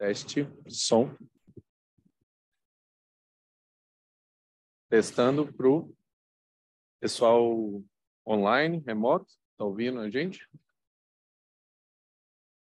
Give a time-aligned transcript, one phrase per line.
[0.00, 1.14] Teste, som.
[4.88, 5.94] Testando para o
[6.98, 7.84] pessoal
[8.26, 9.30] online, remoto.
[9.52, 10.48] Está ouvindo a gente?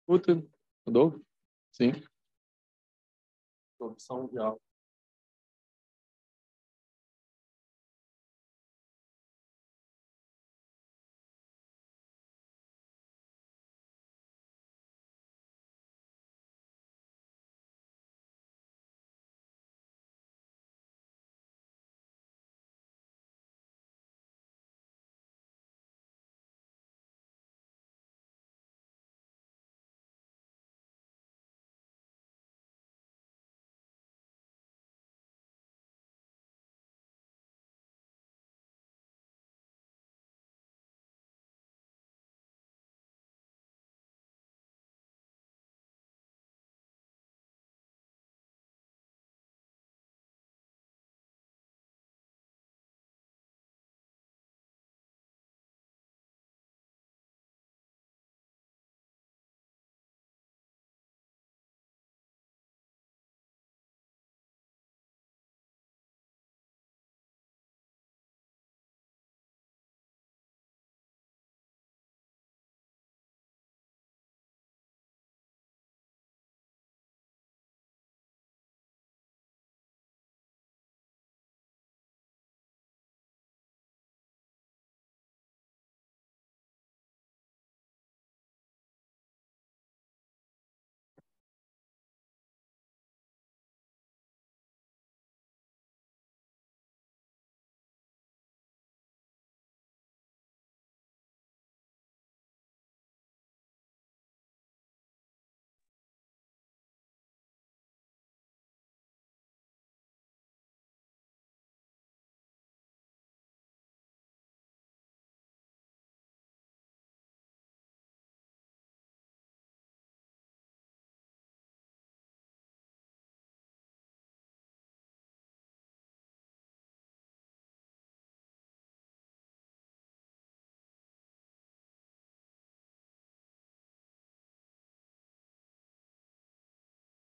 [0.00, 0.44] Escuta,
[0.84, 1.24] mudou?
[1.70, 1.92] Sim.
[3.78, 4.67] Opção de áudio.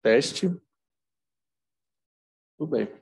[0.02, 0.48] Teste.
[2.58, 3.01] Tudo bem.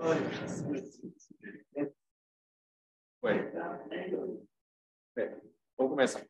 [0.00, 0.16] Ué.
[5.14, 5.28] É.
[5.76, 6.26] Vamos começar.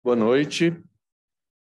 [0.00, 0.80] Boa noite.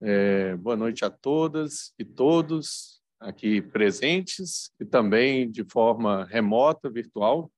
[0.01, 7.51] É, boa noite a todas e todos aqui presentes e também de forma remota, virtual,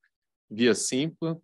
[0.50, 1.38] via Simpla.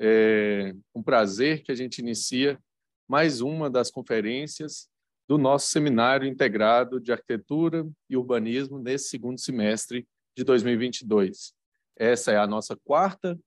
[0.00, 2.58] É um prazer que a gente inicia
[3.08, 4.86] mais uma das conferências
[5.26, 10.06] do nosso seminário integrado de arquitetura e urbanismo nesse segundo semestre
[10.36, 11.54] de 2022.
[11.96, 13.38] Essa é a nossa quarta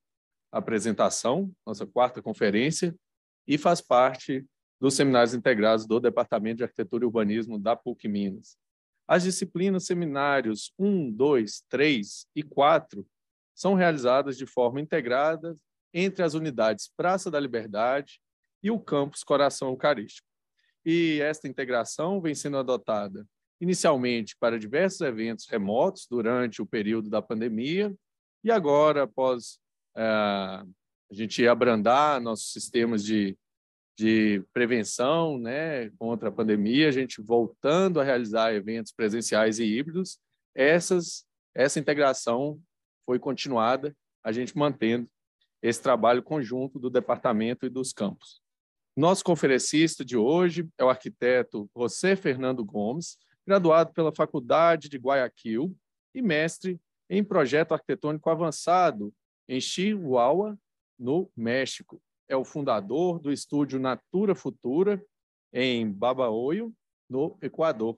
[0.51, 2.95] apresentação, nossa quarta conferência,
[3.47, 4.43] e faz parte
[4.79, 8.57] dos seminários integrados do Departamento de Arquitetura e Urbanismo da PUC Minas.
[9.07, 13.05] As disciplinas seminários 1, 2, 3 e 4
[13.53, 15.55] são realizadas de forma integrada
[15.93, 18.19] entre as unidades Praça da Liberdade
[18.63, 20.27] e o campus Coração Eucarístico.
[20.85, 23.25] E esta integração vem sendo adotada
[23.59, 27.93] inicialmente para diversos eventos remotos durante o período da pandemia
[28.43, 29.59] e agora, após
[29.95, 30.63] a
[31.11, 33.37] gente abrandar nossos sistemas de,
[33.97, 40.19] de prevenção né, contra a pandemia, a gente voltando a realizar eventos presenciais e híbridos,
[40.55, 42.59] essas, essa integração
[43.05, 45.07] foi continuada, a gente mantendo
[45.61, 48.40] esse trabalho conjunto do departamento e dos campos.
[49.01, 55.75] Nosso conferencista de hoje é o arquiteto José Fernando Gomes, graduado pela Faculdade de Guayaquil
[56.13, 59.12] e mestre em projeto arquitetônico avançado
[59.50, 60.56] em Chihuahua,
[61.00, 62.00] no México.
[62.30, 65.03] É o fundador do estúdio Natura Futura,
[65.51, 66.71] em Babaoyo,
[67.10, 67.98] no Equador.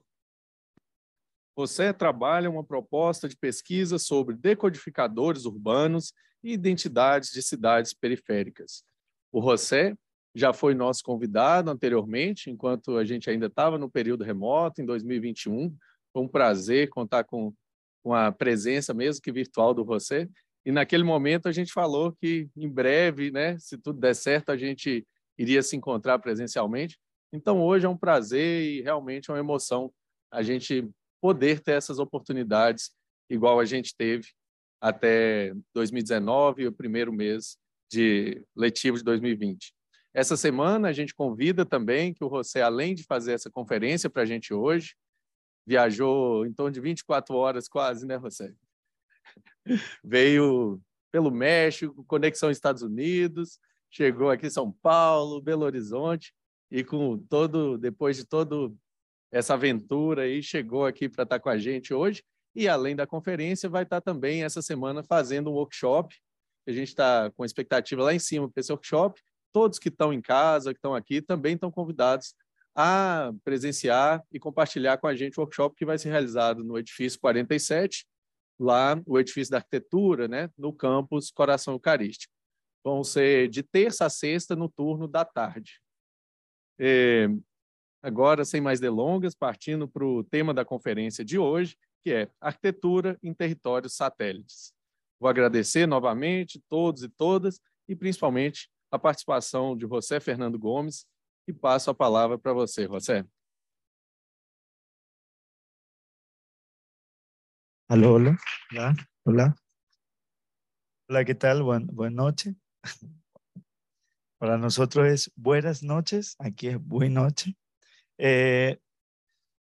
[1.54, 8.82] Você trabalha uma proposta de pesquisa sobre decodificadores urbanos e identidades de cidades periféricas.
[9.30, 9.94] O José
[10.34, 15.74] já foi nosso convidado anteriormente, enquanto a gente ainda estava no período remoto, em 2021.
[16.12, 17.54] Foi um prazer contar com,
[18.02, 20.28] com a presença, mesmo que virtual, do José.
[20.66, 24.56] E naquele momento a gente falou que em breve, né, se tudo der certo, a
[24.56, 25.06] gente
[25.38, 26.98] iria se encontrar presencialmente.
[27.32, 29.92] Então hoje é um prazer e realmente é uma emoção
[30.32, 30.88] a gente
[31.20, 32.90] poder ter essas oportunidades
[33.30, 34.28] igual a gente teve
[34.80, 37.56] até 2019, o primeiro mês
[37.90, 39.72] de letivo de 2020.
[40.14, 44.22] Essa semana a gente convida também que o José, além de fazer essa conferência para
[44.22, 44.94] a gente hoje,
[45.66, 48.54] viajou em torno de 24 horas quase, né, José?
[50.04, 50.80] Veio
[51.10, 53.58] pelo México, conexão Estados Unidos,
[53.90, 56.32] chegou aqui em São Paulo, Belo Horizonte,
[56.70, 58.76] e com todo, depois de todo
[59.32, 62.22] essa aventura aí, chegou aqui para estar tá com a gente hoje.
[62.54, 66.16] E além da conferência, vai estar tá também essa semana fazendo um workshop.
[66.68, 69.20] A gente está com expectativa lá em cima para esse workshop.
[69.54, 72.34] Todos que estão em casa, que estão aqui, também estão convidados
[72.74, 77.20] a presenciar e compartilhar com a gente o workshop que vai ser realizado no edifício
[77.20, 78.04] 47,
[78.58, 82.34] lá o edifício da arquitetura, né, no campus Coração Eucarístico.
[82.82, 85.80] Vão ser de terça a sexta no turno da tarde.
[86.76, 87.28] É,
[88.02, 93.16] agora, sem mais delongas, partindo para o tema da conferência de hoje, que é Arquitetura
[93.22, 94.74] em Territórios Satélites.
[95.20, 101.04] Vou agradecer novamente todos e todas, e principalmente a participação de José Fernando Gomes,
[101.48, 103.26] e passo a palavra para você, José.
[107.88, 108.36] Aló, hola.
[108.70, 108.94] Hola.
[109.24, 109.56] Hola.
[111.08, 111.64] Hola, ¿qué tal?
[111.64, 112.54] Buen, buenas noches.
[114.38, 117.56] Para nosotros es buenas noches, aquí es buena noche.
[118.16, 118.78] Eh,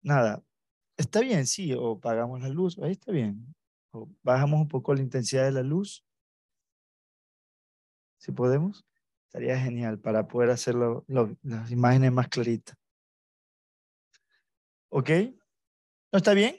[0.02, 0.40] nada,
[0.96, 3.54] está bien, sí, o pagamos la luz, ahí está bien.
[3.90, 6.06] O bajamos un poco la intensidad de la luz.
[8.18, 8.86] Si podemos,
[9.26, 12.76] estaría genial para poder hacer las imágenes más claritas.
[14.88, 15.10] ¿Ok?
[16.12, 16.56] ¿No está bien?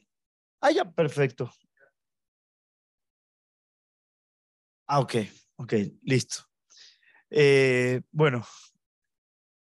[0.61, 1.51] Ah, ya, perfecto.
[4.85, 5.15] Ah, ok,
[5.57, 6.43] ok, listo.
[7.29, 8.45] Eh, bueno,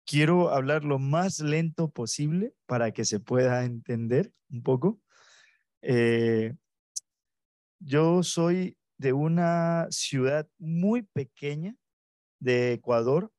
[0.07, 5.00] quiero hablar lo más lento posible para que se pueda entender un poco.
[5.83, 6.55] Eh,
[7.79, 11.76] yo soy de una ciudad muy pequeña
[12.40, 13.33] de Ecuador.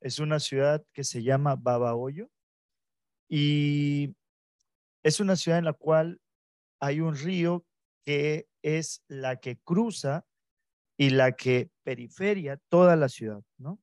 [0.00, 2.30] Es una ciudad que se llama Babahoyo
[3.28, 4.14] y
[5.02, 6.20] es una ciudad en la cual
[6.80, 7.64] hay un río
[8.04, 10.26] que es la que cruza
[10.96, 13.80] y la que periferia toda la ciudad, ¿no?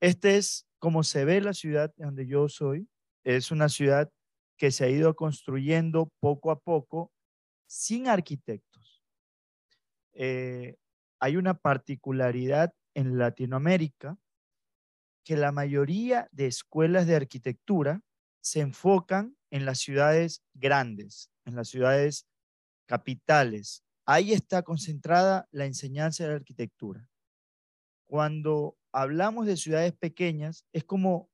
[0.00, 2.88] Este es como se ve la ciudad donde yo soy.
[3.24, 4.10] Es una ciudad
[4.58, 7.10] que se ha ido construyendo poco a poco
[7.66, 9.02] sin arquitectos.
[10.12, 10.76] Eh,
[11.20, 14.18] hay una particularidad en Latinoamérica
[15.24, 18.02] que la mayoría de escuelas de arquitectura
[18.40, 22.26] se enfocan en las ciudades grandes, en las ciudades
[22.86, 23.82] capitales.
[24.06, 27.08] Ahí está concentrada la enseñanza de la arquitectura.
[28.06, 31.30] Cuando hablamos de ciudades pequeñas, es como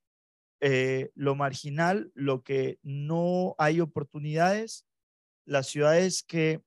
[0.60, 4.86] eh, lo marginal, lo que no hay oportunidades,
[5.46, 6.62] las ciudades que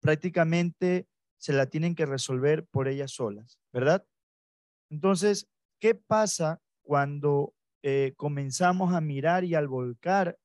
[0.00, 1.06] prácticamente
[1.38, 4.04] se la tienen que resolver por ellas solas, ¿verdad?
[4.90, 5.48] Entonces,
[5.80, 10.38] ¿qué pasa cuando eh, comenzamos a mirar y al volcar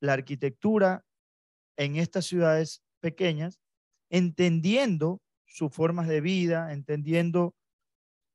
[0.00, 1.04] la arquitectura
[1.76, 3.60] en estas ciudades pequeñas,
[4.10, 7.54] entendiendo sus formas de vida, entendiendo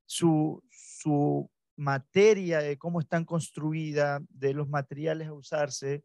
[0.06, 6.04] su, su materia, de cómo están construidas, de los materiales a usarse,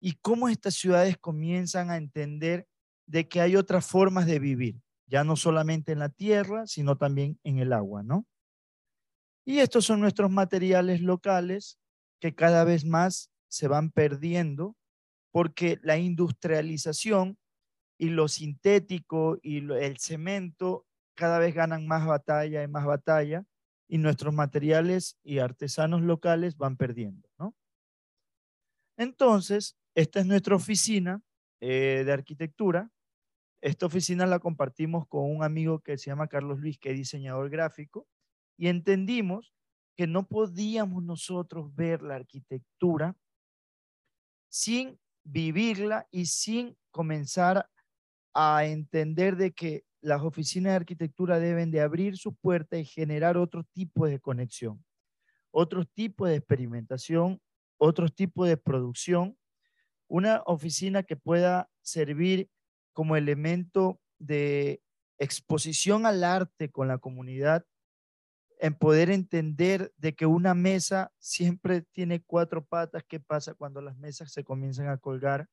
[0.00, 2.66] y cómo estas ciudades comienzan a entender
[3.06, 7.38] de que hay otras formas de vivir, ya no solamente en la tierra, sino también
[7.42, 8.26] en el agua, ¿no?
[9.48, 11.78] Y estos son nuestros materiales locales
[12.20, 14.76] que cada vez más se van perdiendo
[15.30, 17.38] porque la industrialización
[17.96, 23.46] y lo sintético y el cemento cada vez ganan más batalla y más batalla
[23.88, 27.54] y nuestros materiales y artesanos locales van perdiendo, ¿no?
[28.98, 31.22] Entonces, esta es nuestra oficina
[31.62, 32.90] eh, de arquitectura.
[33.62, 37.48] Esta oficina la compartimos con un amigo que se llama Carlos Luis, que es diseñador
[37.48, 38.06] gráfico,
[38.58, 39.54] y entendimos
[39.96, 43.16] que no podíamos nosotros ver la arquitectura
[44.48, 47.68] sin vivirla y sin comenzar
[48.34, 53.36] a entender de que las oficinas de arquitectura deben de abrir sus puertas y generar
[53.36, 54.84] otro tipo de conexión,
[55.50, 57.40] otro tipo de experimentación,
[57.78, 59.36] otro tipo de producción,
[60.08, 62.48] una oficina que pueda servir
[62.92, 64.82] como elemento de
[65.18, 67.64] exposición al arte con la comunidad,
[68.60, 73.96] en poder entender de que una mesa siempre tiene cuatro patas, qué pasa cuando las
[73.96, 75.48] mesas se comienzan a colgar,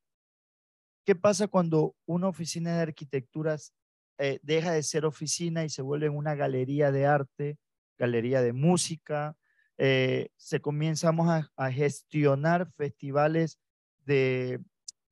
[1.04, 3.72] qué pasa cuando una oficina de arquitecturas
[4.18, 7.58] eh, deja de ser oficina y se vuelve una galería de arte,
[7.96, 9.36] galería de música,
[9.78, 13.58] eh, se comenzamos a, gestionar festivales
[14.04, 14.60] de,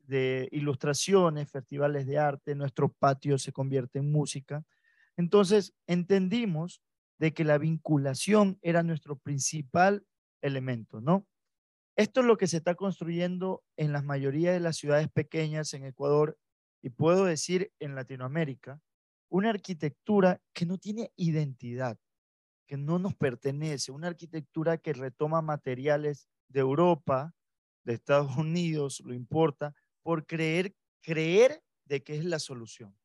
[0.00, 4.64] de, ilustraciones, festivales de arte, nuestro patio se convierte en música.
[5.16, 6.80] Entonces entendimos
[7.18, 10.04] de que la vinculación era nuestro principal
[10.42, 11.26] elemento, ¿no?
[11.96, 15.84] Esto es lo que se está construyendo en la mayoría de las ciudades pequeñas en
[15.84, 16.36] Ecuador
[16.82, 18.80] y puedo decir en Latinoamérica,
[19.30, 21.96] una arquitectura que no tiene identidad,
[22.66, 27.32] que no nos pertenece, una arquitectura que retoma materiales de Europa,
[27.84, 32.96] de Estados Unidos, lo importa, por creer, creer de que es la solución.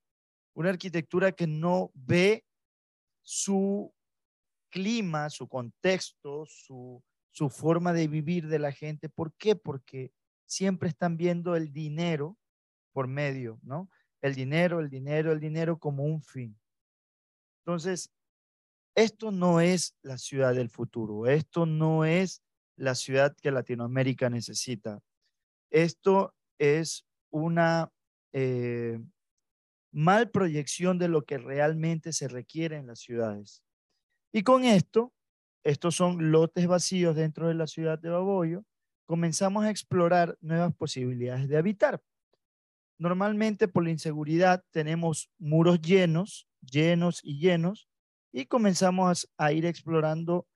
[0.53, 2.43] Una arquitectura que no ve
[3.21, 3.93] su
[4.69, 9.09] clima, su contexto, su, su forma de vivir de la gente.
[9.09, 9.55] ¿Por qué?
[9.55, 10.11] Porque
[10.45, 12.37] siempre están viendo el dinero
[12.91, 13.89] por medio, ¿no?
[14.21, 16.57] el dinero, el dinero, el dinero como un fin.
[17.65, 18.11] Entonces,
[18.95, 22.41] esto no es la ciudad del futuro, esto no es
[22.75, 24.99] la ciudad que Latinoamérica necesita.
[25.69, 27.91] Esto es una
[28.33, 28.99] eh,
[29.91, 33.63] mal proyección de lo que realmente se requiere en las ciudades.
[34.31, 35.13] Y con esto,
[35.63, 38.63] estos son lotes vacíos dentro de la ciudad de Baboyo,
[39.05, 42.01] comenzamos a explorar nuevas posibilidades de habitar.
[42.99, 47.89] Normalmente por la inseguridad tenemos muros llenos, llenos y llenos,
[48.31, 50.47] y comenzamos a ir explorando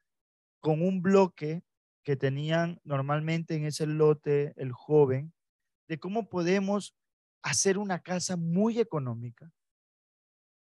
[0.60, 1.64] con un bloque
[2.04, 5.34] que tenían normalmente en ese lote el joven,
[5.88, 6.96] de cómo podemos
[7.42, 9.52] hacer una casa muy económica,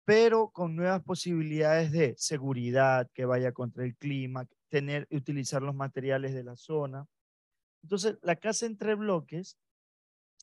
[0.05, 6.33] pero con nuevas posibilidades de seguridad, que vaya contra el clima, tener, utilizar los materiales
[6.33, 7.07] de la zona.
[7.81, 9.57] Entonces, la casa entre bloques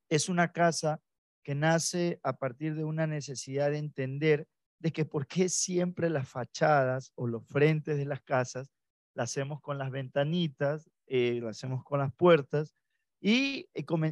[0.08, 1.00] es una casa
[1.44, 4.46] que nace a partir de una necesidad de entender
[4.80, 8.68] de que por qué siempre las fachadas o los frentes de las casas
[9.14, 12.74] las hacemos con las ventanitas, eh, las hacemos con las puertas
[13.20, 13.68] y,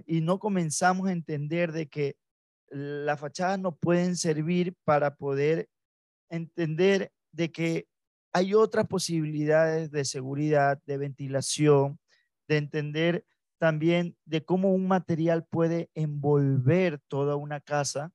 [0.06, 2.16] y no comenzamos a entender de que
[2.70, 5.68] las fachadas no pueden servir para poder
[6.28, 7.86] entender de que
[8.32, 11.98] hay otras posibilidades de seguridad, de ventilación,
[12.48, 13.24] de entender
[13.58, 18.12] también de cómo un material puede envolver toda una casa,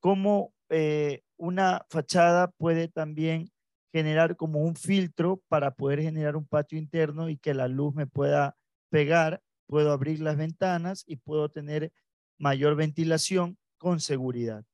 [0.00, 3.50] cómo eh, una fachada puede también
[3.92, 8.06] generar como un filtro para poder generar un patio interno y que la luz me
[8.06, 8.56] pueda
[8.90, 11.92] pegar, puedo abrir las ventanas y puedo tener
[12.38, 14.64] mayor ventilación con seguridad.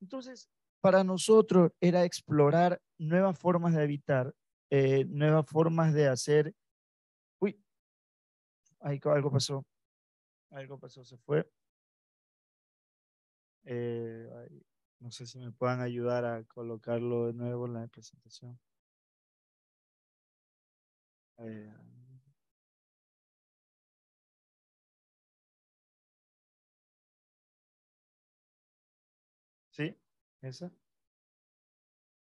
[0.00, 0.48] Entonces,
[0.80, 4.32] para nosotros era explorar nuevas formas de habitar,
[4.70, 6.54] eh, nuevas formas de hacer
[8.80, 9.66] algo pasó.
[10.50, 11.50] Algo pasó, se fue.
[13.64, 14.28] Eh,
[15.00, 18.58] no sé si me puedan ayudar a colocarlo de nuevo en la presentación.
[21.38, 21.89] Eh,
[30.42, 30.72] ¿Esa?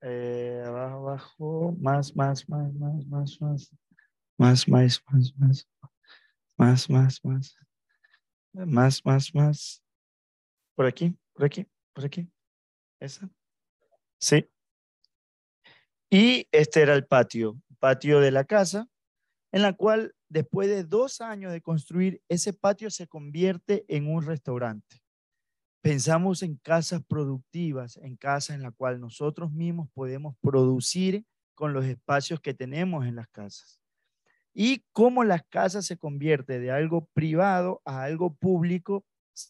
[0.00, 3.72] Eh, abajo, abajo, más, más, más, más, más, más,
[4.36, 5.68] más, más, más, más.
[6.56, 7.56] Más, más, más.
[8.52, 9.82] Más, más, más.
[10.74, 12.28] Por aquí, por aquí, por aquí.
[13.00, 13.30] Esa.
[14.20, 14.48] Sí.
[16.10, 18.88] Y este era el patio, patio de la casa,
[19.52, 24.24] en la cual después de dos años de construir, ese patio se convierte en un
[24.24, 25.02] restaurante.
[25.80, 31.84] Pensamos en casas productivas, en casas en la cual nosotros mismos podemos producir con los
[31.84, 33.80] espacios que tenemos en las casas
[34.60, 39.04] y cómo la casa se convierte de algo privado a algo público,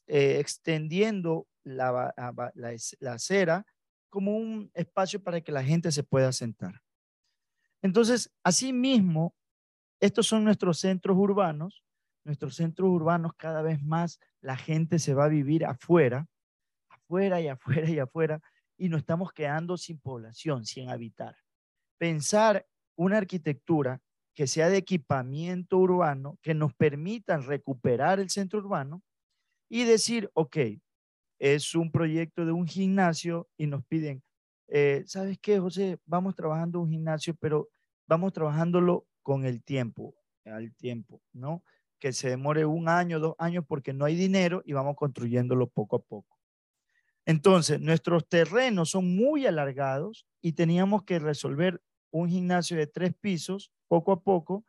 [0.06, 2.14] eh, extendiendo la,
[2.54, 3.64] la, acera
[4.10, 6.82] como un espacio para que la gente se pueda sentar.
[7.80, 9.34] Entonces, asimismo,
[9.98, 11.82] estos son nuestros centros urbanos.
[12.24, 16.26] Nuestros centros urbanos cada vez más la gente se va a vivir afuera,
[16.88, 18.40] afuera y afuera y afuera,
[18.76, 21.37] y nos estamos quedando sin población, sin habitar.
[21.98, 24.00] Pensar una arquitectura
[24.35, 29.02] que sea de equipamiento urbano, que nos permitan recuperar el centro urbano
[29.68, 30.57] y decir, ok,
[31.40, 34.22] es un proyecto de un gimnasio y nos piden,
[34.68, 35.98] eh, ¿sabes qué, José?
[36.07, 37.68] Vamos trabajando un gimnasio, pero
[38.07, 41.62] vamos trabajándolo con el tiempo, al tiempo, ¿no?
[41.98, 45.96] Que se demore un año, dos años porque no hay dinero y vamos construyéndolo poco
[45.96, 46.38] a poco.
[47.26, 53.70] Entonces, nuestros terrenos son muy alargados y teníamos que resolver un gimnasio de tres pisos
[53.87, 54.64] poco a poco,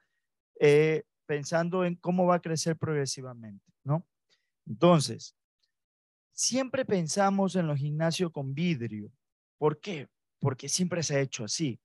[0.59, 4.05] eh, pensando en cómo va a crecer progresivamente, ¿no?
[4.65, 5.35] Entonces,
[6.33, 9.11] siempre pensamos en los gimnasios con vidrio.
[9.57, 10.07] ¿Por qué?
[10.39, 11.79] Porque siempre se ha hecho así.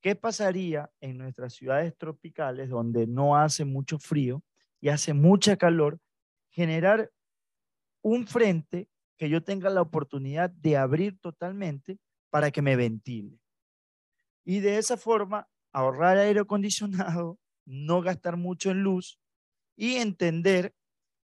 [0.00, 4.42] ¿Qué pasaría en nuestras ciudades tropicales donde no hace mucho frío
[4.80, 5.98] y hace mucha calor?
[6.50, 7.10] Generar
[8.02, 11.98] un frente que yo tenga la oportunidad de abrir totalmente
[12.30, 13.38] para que me ventile.
[14.44, 19.18] Y de esa forma ahorrar aire acondicionado, no gastar mucho en luz
[19.76, 20.74] y entender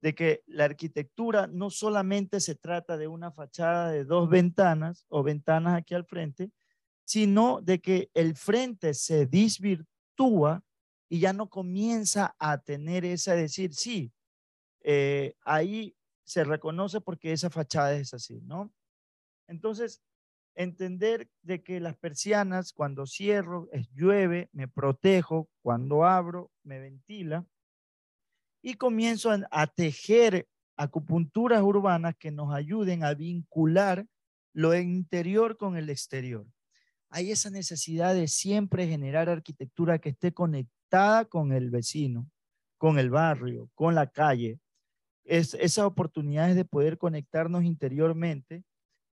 [0.02, 5.24] de que la arquitectura no solamente se trata de una fachada de dos ventanas o
[5.24, 6.52] ventanas aquí al frente,
[7.04, 10.64] sino de que el frente se desvirtúa
[11.10, 14.14] y ya no comienza a tener esa decir, sí,
[14.82, 18.72] eh, ahí se reconoce porque esa fachada es así, ¿no?
[19.48, 20.02] Entonces,
[20.54, 27.46] entender de que las persianas, cuando cierro, es llueve, me protejo, cuando abro, me ventila,
[28.62, 34.06] y comienzo a, tejer acupunturas urbanas que nos ayuden a vincular
[34.54, 36.46] lo interior con el exterior
[37.10, 40.79] hay esa necesidad de siempre generar arquitectura que esté conectada
[41.30, 42.30] con el vecino,
[42.78, 44.60] con el barrio, con la calle.
[45.24, 48.64] Es, esas oportunidades de poder conectarnos interiormente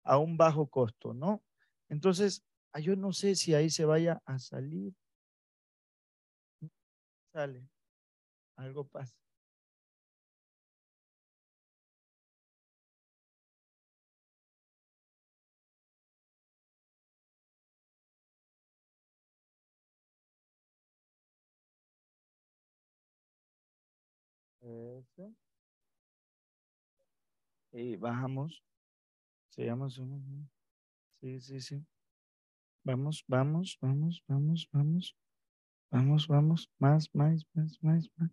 [0.03, 1.43] a un bajo costo, ¿no?
[1.89, 4.93] Entonces, ah, yo no sé si ahí se vaya a salir.
[7.33, 7.67] Sale.
[8.55, 9.24] Algo pasa.
[27.71, 28.63] Y bajamos.
[29.49, 30.01] Sigamos.
[31.21, 31.85] Sí, sí, sí.
[32.83, 35.15] Vamos, vamos, vamos, vamos, vamos.
[35.91, 36.69] Vamos, vamos.
[36.79, 38.31] Más, más, más, más, más.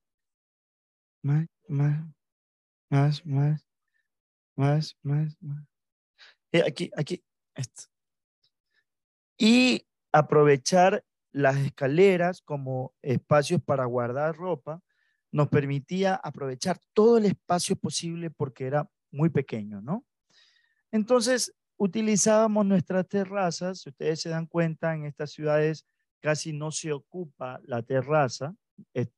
[1.23, 2.15] Más, más.
[2.89, 3.67] Más, más.
[4.57, 5.67] Más, más, más.
[6.53, 7.23] Eh, aquí, aquí.
[7.55, 7.85] Esto.
[9.39, 14.83] Y aprovechar las escaleras como espacios para guardar ropa
[15.33, 20.05] nos permitía aprovechar todo el espacio posible porque era muy pequeño, ¿no?
[20.91, 25.87] Entonces, utilizábamos nuestras terrazas, si ustedes se dan cuenta, en estas ciudades
[26.21, 28.55] casi no se ocupa la terraza,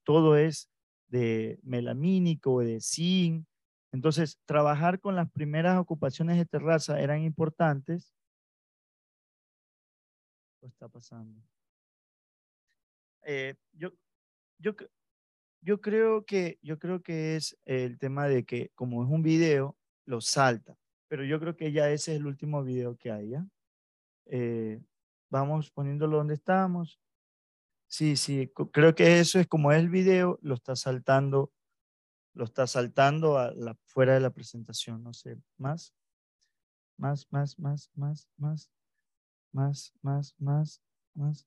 [0.05, 0.71] todo es
[1.09, 3.47] de melamínico, de zinc.
[3.93, 8.15] Entonces, trabajar con las primeras ocupaciones de terraza eran importantes.
[10.61, 11.41] ¿Qué está pasando?
[13.23, 13.93] Eh, yo,
[14.59, 14.75] yo,
[15.65, 19.77] yo creo que, yo creo que es el tema de que como es un video,
[20.05, 20.77] lo salta.
[21.09, 23.35] Pero yo creo que ya ese es el último video que hay,
[24.27, 24.81] eh,
[25.31, 27.01] vamos poniéndolo donde estamos.
[27.87, 31.51] Sí, sí, creo que eso es como es el video, lo está saltando,
[32.35, 35.95] lo está saltando a la, fuera de la presentación, no sé, más,
[36.99, 38.71] más, más, más, más, más,
[39.53, 40.83] más, más, más,
[41.15, 41.47] más,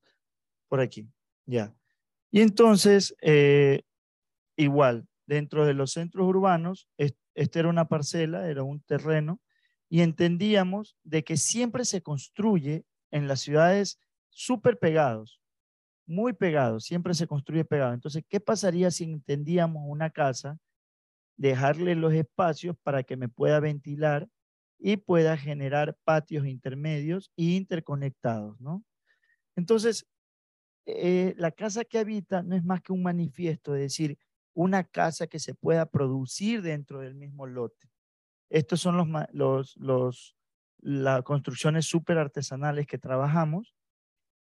[0.68, 1.08] por aquí,
[1.46, 1.76] ya.
[2.32, 3.84] Y entonces, eh,
[4.58, 9.40] igual, dentro de los centros urbanos, esta era una parcela, era un terreno,
[9.90, 15.42] y entendíamos de que siempre se construye en las ciudades súper pegados,
[16.06, 17.94] muy pegados, siempre se construye pegado.
[17.94, 20.58] Entonces, ¿qué pasaría si entendíamos una casa,
[21.38, 24.28] dejarle los espacios para que me pueda ventilar
[24.80, 28.84] y pueda generar patios intermedios e interconectados, ¿no?
[29.56, 30.08] Entonces,
[30.86, 34.18] eh, la casa que habita no es más que un manifiesto, de decir,
[34.58, 37.92] una casa que se pueda producir dentro del mismo lote.
[38.50, 40.36] Estos son los, los, los
[40.80, 43.76] las construcciones súper artesanales que trabajamos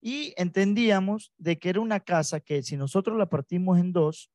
[0.01, 4.32] y entendíamos de que era una casa que si nosotros la partimos en dos,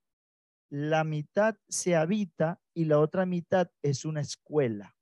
[0.69, 4.97] la mitad se habita y la otra mitad es una escuela.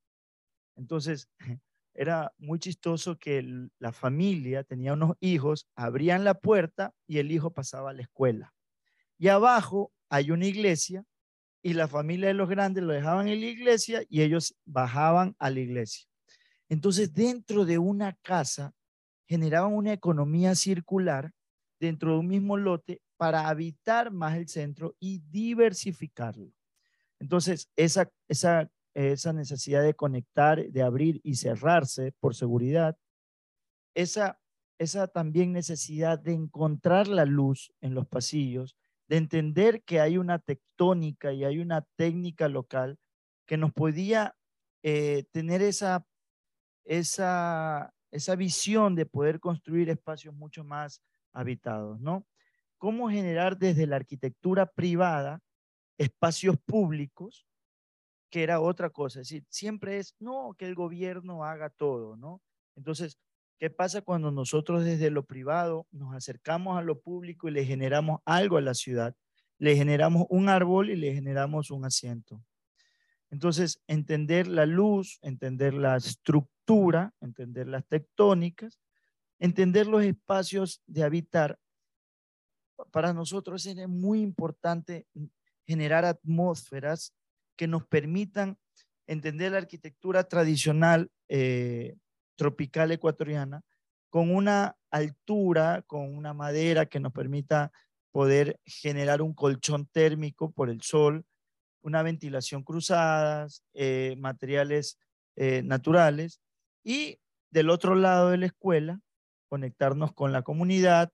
[0.77, 1.29] Entonces,
[1.95, 7.53] era muy chistoso que la familia tenía unos hijos, abrían la puerta y el hijo
[7.53, 8.55] pasaba a la escuela.
[9.19, 11.05] Y abajo hay una iglesia
[11.63, 15.51] y la familia de los grandes lo dejaban en la iglesia y ellos bajaban a
[15.51, 16.07] la iglesia.
[16.69, 18.73] Entonces, dentro de una casa
[19.27, 21.33] generaban una economía circular
[21.81, 26.53] dentro de un mismo lote para habitar más el centro y diversificarlo.
[27.19, 32.97] Entonces, esa, esa, esa necesidad de conectar, de abrir y cerrarse por seguridad,
[33.95, 34.39] esa,
[34.79, 38.77] esa también necesidad de encontrar la luz en los pasillos,
[39.09, 42.99] de entender que hay una tectónica y hay una técnica local
[43.47, 44.37] que nos podía
[44.83, 46.07] eh, tener esa,
[46.85, 52.27] esa, esa visión de poder construir espacios mucho más habitados, ¿no?
[52.77, 55.41] Cómo generar desde la arquitectura privada
[55.97, 57.47] espacios públicos,
[58.31, 59.21] que era otra cosa.
[59.21, 62.43] Es decir, siempre es, no, que el gobierno haga todo, ¿no?
[62.77, 63.19] Entonces,
[63.59, 68.21] ¿qué pasa cuando nosotros desde lo privado nos acercamos a lo público y le generamos
[68.25, 69.15] algo a la ciudad?
[69.59, 72.43] Le generamos un árbol y le generamos un asiento.
[73.31, 78.81] Entonces, entender la luz, entender la estructura, entender las tectónicas,
[79.39, 81.59] entender los espacios de habitar,
[82.91, 85.07] para nosotros es muy importante
[85.67, 87.13] generar atmósferas
[87.57, 88.57] que nos permitan
[89.07, 91.97] entender la arquitectura tradicional eh,
[92.39, 93.63] tropical ecuatoriana
[94.09, 97.73] con una altura, con una madera que nos permita
[98.13, 101.27] poder generar un colchón térmico por el sol,
[101.83, 104.99] una ventilación cruzada, eh, materiales
[105.37, 106.41] eh, naturales
[106.83, 107.19] y
[107.51, 109.01] del otro lado de la escuela,
[109.49, 111.13] conectarnos con la comunidad,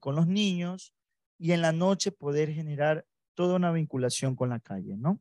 [0.00, 0.94] con los niños
[1.38, 3.04] y en la noche poder generar
[3.34, 5.20] toda una vinculación con la calle, ¿no?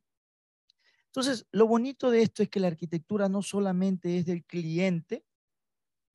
[1.10, 5.26] Entonces, lo bonito de esto es que la arquitectura no solamente es del cliente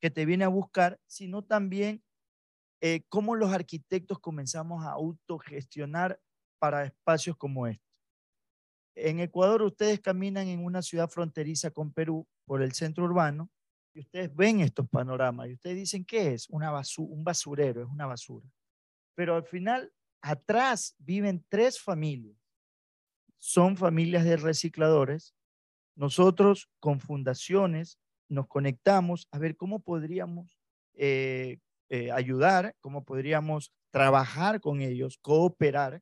[0.01, 2.05] que te viene a buscar, sino también
[2.81, 6.21] eh, cómo los arquitectos comenzamos a autogestionar
[6.61, 7.83] para espacios como este.
[8.97, 13.51] En Ecuador ustedes caminan en una ciudad fronteriza con Perú por el centro urbano
[13.95, 16.49] y ustedes ven estos panoramas y ustedes dicen, ¿qué es?
[16.51, 18.49] Una un basurero, es una basura.
[19.17, 22.44] Pero al final atrás viven tres familias.
[23.47, 25.35] Son familias de recicladores.
[25.97, 30.59] Nosotros con fundaciones nos conectamos a ver cómo podríamos
[30.95, 31.59] eh,
[31.91, 36.01] eh, ayudar, cómo podríamos trabajar con ellos, cooperar.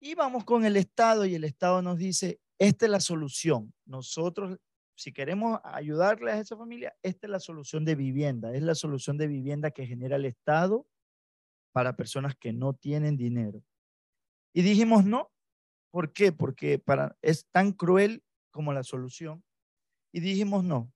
[0.00, 3.72] Y vamos con el Estado y el Estado nos dice, esta es la solución.
[3.84, 4.58] Nosotros,
[4.96, 9.16] si queremos ayudarle a esa familia, esta es la solución de vivienda, es la solución
[9.16, 10.88] de vivienda que genera el Estado
[11.70, 13.62] para personas que no tienen dinero.
[14.52, 15.30] Y dijimos no.
[15.96, 16.30] ¿Por qué?
[16.30, 19.42] Porque para, es tan cruel como la solución.
[20.12, 20.92] Y dijimos no.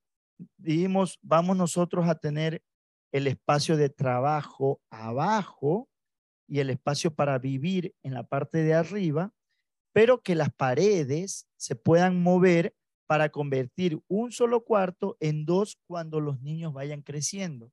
[0.59, 2.63] Dijimos, vamos nosotros a tener
[3.11, 5.89] el espacio de trabajo abajo
[6.47, 9.33] y el espacio para vivir en la parte de arriba,
[9.95, 12.75] pero que las paredes se puedan mover
[13.07, 17.73] para convertir un solo cuarto en dos cuando los niños vayan creciendo.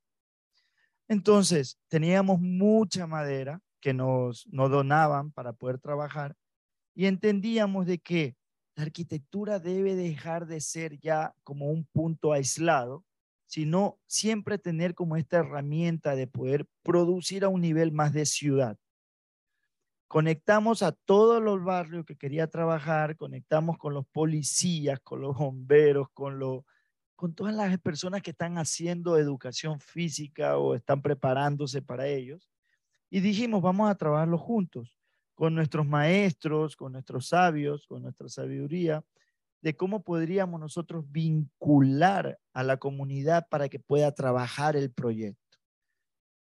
[1.08, 6.34] Entonces, teníamos mucha madera que nos, donaban para poder trabajar
[6.98, 8.34] y entendíamos de que
[8.74, 13.04] la arquitectura debe dejar de ser ya como un punto aislado,
[13.46, 18.76] sino siempre tener como esta herramienta de poder producir a un nivel más de ciudad.
[20.08, 26.08] Conectamos a todos los barrios que quería trabajar, conectamos con los policías, con los bomberos,
[26.12, 26.64] con los
[27.14, 32.50] con todas las personas que están haciendo educación física o están preparándose para ellos.
[33.08, 34.97] Y dijimos, vamos a trabajarlo juntos,
[35.38, 39.04] con nuestros maestros, con nuestros sabios, con nuestra sabiduría,
[39.62, 45.58] de cómo podríamos nosotros vincular a la comunidad para que pueda trabajar el proyecto.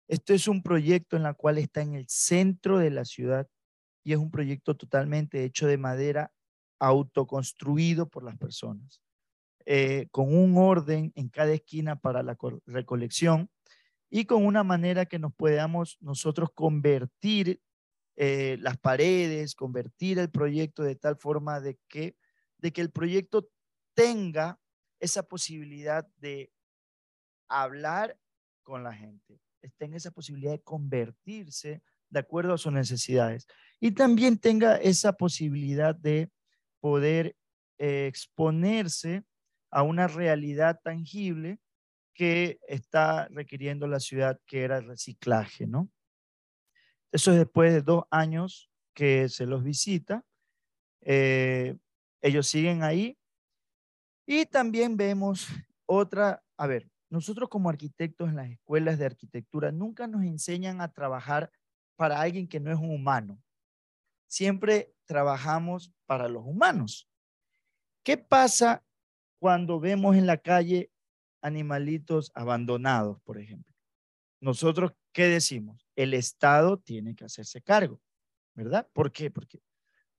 [0.07, 3.47] Esto es un proyecto en el cual está en el centro de la ciudad
[4.03, 6.31] y es un proyecto totalmente hecho de madera,
[6.79, 8.99] autoconstruido por las personas.
[9.67, 13.51] Eh, con un orden en cada esquina para la recolección
[14.10, 17.62] y con una manera que nos podamos nosotros convertir
[18.17, 22.17] eh, las paredes, convertir el proyecto de tal forma de que,
[22.58, 23.47] de que el proyecto
[23.93, 24.60] tenga
[24.99, 26.51] esa posibilidad de
[27.47, 28.17] hablar
[28.63, 29.39] con la gente,
[29.77, 33.47] tenga esa posibilidad de convertirse de acuerdo a sus necesidades
[33.80, 36.32] y también tenga esa posibilidad de
[36.80, 37.36] poder
[37.77, 39.23] eh, exponerse
[39.69, 41.60] a una realidad tangible
[42.15, 45.91] que está requiriendo la ciudad, que era el reciclaje, ¿no?
[47.11, 50.25] Eso es después de dos años que se los visita.
[51.01, 51.77] Eh,
[52.21, 53.17] ellos siguen ahí.
[54.25, 55.47] Y también vemos
[55.85, 60.91] otra, a ver, nosotros como arquitectos en las escuelas de arquitectura nunca nos enseñan a
[60.91, 61.51] trabajar
[61.95, 63.41] para alguien que no es un humano.
[64.27, 67.09] Siempre trabajamos para los humanos.
[68.03, 68.83] ¿Qué pasa
[69.39, 70.91] cuando vemos en la calle
[71.41, 73.76] animalitos abandonados, por ejemplo?
[74.39, 75.88] Nosotros, ¿qué decimos?
[75.95, 78.00] El Estado tiene que hacerse cargo,
[78.54, 78.88] ¿verdad?
[78.93, 79.32] ¿Por qué?
[79.32, 79.62] Porque,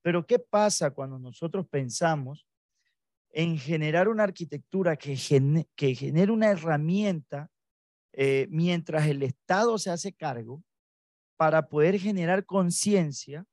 [0.01, 2.45] pero ¿qué pasa cuando nosotros pensamos
[3.31, 7.49] en generar una arquitectura que, genere una herramienta
[8.13, 10.63] eh, mientras el Estado se hace cargo
[11.37, 13.45] para poder generar conciencia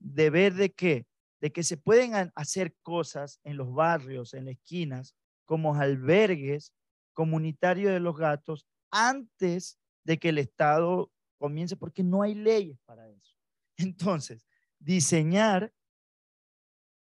[0.00, 1.06] de ver de qué,
[1.40, 6.72] de que se pueden hacer cosas en los barrios, en esquinas, como albergues
[7.12, 13.08] comunitarios de los gatos antes de que el Estado comience, porque no hay leyes para
[13.08, 13.36] eso.
[13.76, 14.46] Entonces,
[14.78, 15.72] diseñar,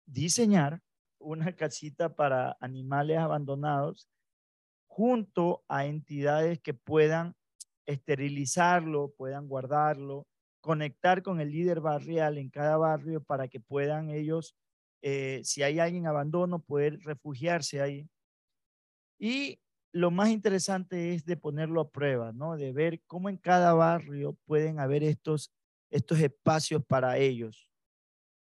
[0.06, 0.82] diseñar
[1.18, 4.08] una casita para animales abandonados
[4.86, 7.34] junto a entidades que puedan
[7.86, 10.26] esterilizarlo, puedan guardarlo,
[10.60, 14.54] conectar con el líder barrial en cada barrio para que puedan ellos,
[15.02, 18.08] eh, si hay alguien abandono, poder refugiarse ahí.
[19.18, 19.61] Y
[19.92, 22.56] lo más interesante es de ponerlo a prueba, ¿no?
[22.56, 25.52] De ver cómo en cada barrio pueden haber estos,
[25.90, 27.68] estos espacios para ellos,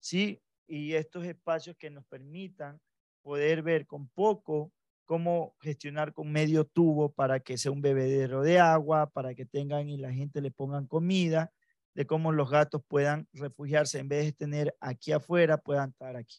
[0.00, 0.40] ¿sí?
[0.70, 2.80] y estos espacios que nos permitan
[3.22, 4.72] poder ver con poco
[5.04, 9.88] cómo gestionar con medio tubo para que sea un bebedero de agua, para que tengan
[9.88, 11.52] y la gente le pongan comida,
[11.96, 16.38] de cómo los gatos puedan refugiarse en vez de tener aquí afuera, puedan estar aquí.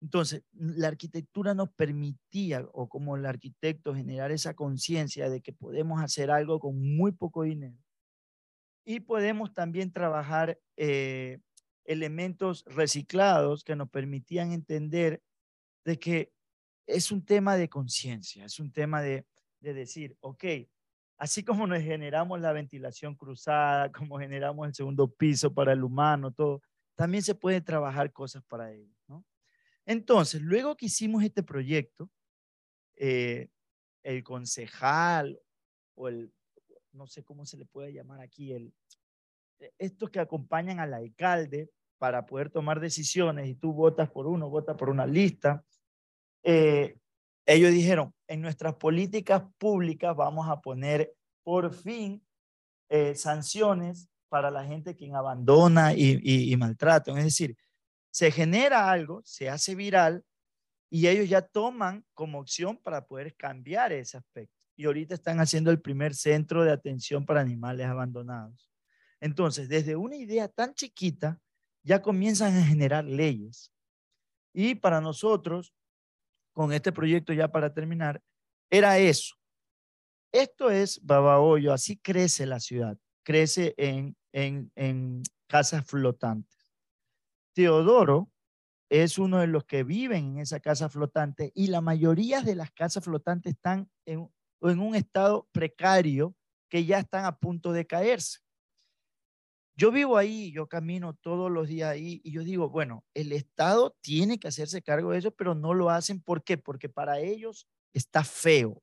[0.00, 6.00] Entonces, la arquitectura nos permitía, o como el arquitecto, generar esa conciencia de que podemos
[6.00, 7.76] hacer algo con muy poco dinero.
[8.84, 11.40] Y podemos también trabajar eh,
[11.84, 15.20] elementos reciclados que nos permitían entender
[15.84, 16.32] de que
[16.86, 19.26] es un tema de conciencia, es un tema de,
[19.60, 20.44] de decir, ok,
[21.18, 26.30] así como nos generamos la ventilación cruzada, como generamos el segundo piso para el humano,
[26.30, 26.62] todo,
[26.94, 29.24] también se puede trabajar cosas para ellos, ¿no?
[29.88, 32.10] Entonces, luego que hicimos este proyecto,
[32.96, 33.48] eh,
[34.02, 35.40] el concejal
[35.94, 36.30] o el,
[36.92, 38.74] no sé cómo se le puede llamar aquí, el,
[39.78, 44.76] estos que acompañan al alcalde para poder tomar decisiones y tú votas por uno, votas
[44.76, 45.64] por una lista.
[46.42, 46.98] Eh,
[47.46, 52.22] ellos dijeron, en nuestras políticas públicas vamos a poner por fin
[52.90, 57.10] eh, sanciones para la gente quien abandona y, y maltrata.
[57.12, 57.56] Es decir,
[58.10, 60.24] se genera algo, se hace viral
[60.90, 64.54] y ellos ya toman como opción para poder cambiar ese aspecto.
[64.76, 68.70] Y ahorita están haciendo el primer centro de atención para animales abandonados.
[69.20, 71.40] Entonces, desde una idea tan chiquita,
[71.82, 73.72] ya comienzan a generar leyes.
[74.52, 75.74] Y para nosotros,
[76.52, 78.22] con este proyecto ya para terminar,
[78.70, 79.34] era eso.
[80.32, 86.57] Esto es Babahoyo, así crece la ciudad, crece en, en, en casas flotantes.
[87.58, 88.30] Teodoro
[88.88, 92.70] es uno de los que viven en esa casa flotante y la mayoría de las
[92.70, 96.36] casas flotantes están en, en un estado precario
[96.70, 98.38] que ya están a punto de caerse.
[99.76, 103.96] Yo vivo ahí, yo camino todos los días ahí y yo digo, bueno, el Estado
[104.02, 106.22] tiene que hacerse cargo de eso, pero no lo hacen.
[106.22, 106.58] ¿Por qué?
[106.58, 108.80] Porque para ellos está feo,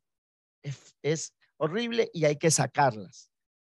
[1.01, 3.31] es, horrible y hay que sacarlas.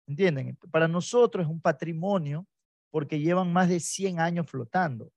[0.07, 0.59] ¿Entienden?
[0.71, 2.47] Para nosotros es un patrimonio
[2.91, 5.13] porque llevan más de 100 años flotando.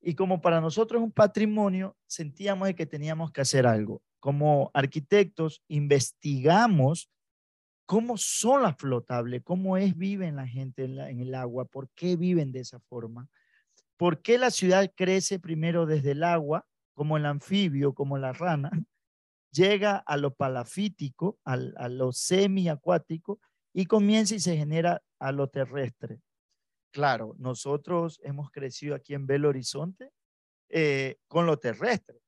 [0.00, 4.02] Y como para nosotros es un patrimonio, sentíamos que teníamos que hacer algo.
[4.18, 7.10] Como arquitectos, investigamos
[7.90, 12.52] cómo son las flotables, cómo es viven la gente en, el agua, por qué viven
[12.52, 13.28] de esa forma,
[13.96, 18.70] por qué la ciudad crece primero desde el agua, como el anfibio, como la rana,
[19.50, 23.40] llega a lo palafítico, a, lo semiacuático
[23.74, 26.20] y comienza y se genera a lo terrestre.
[26.92, 30.10] Claro, nosotros hemos crecido aquí en Belo Horizonte
[30.68, 32.20] eh, con lo terrestre,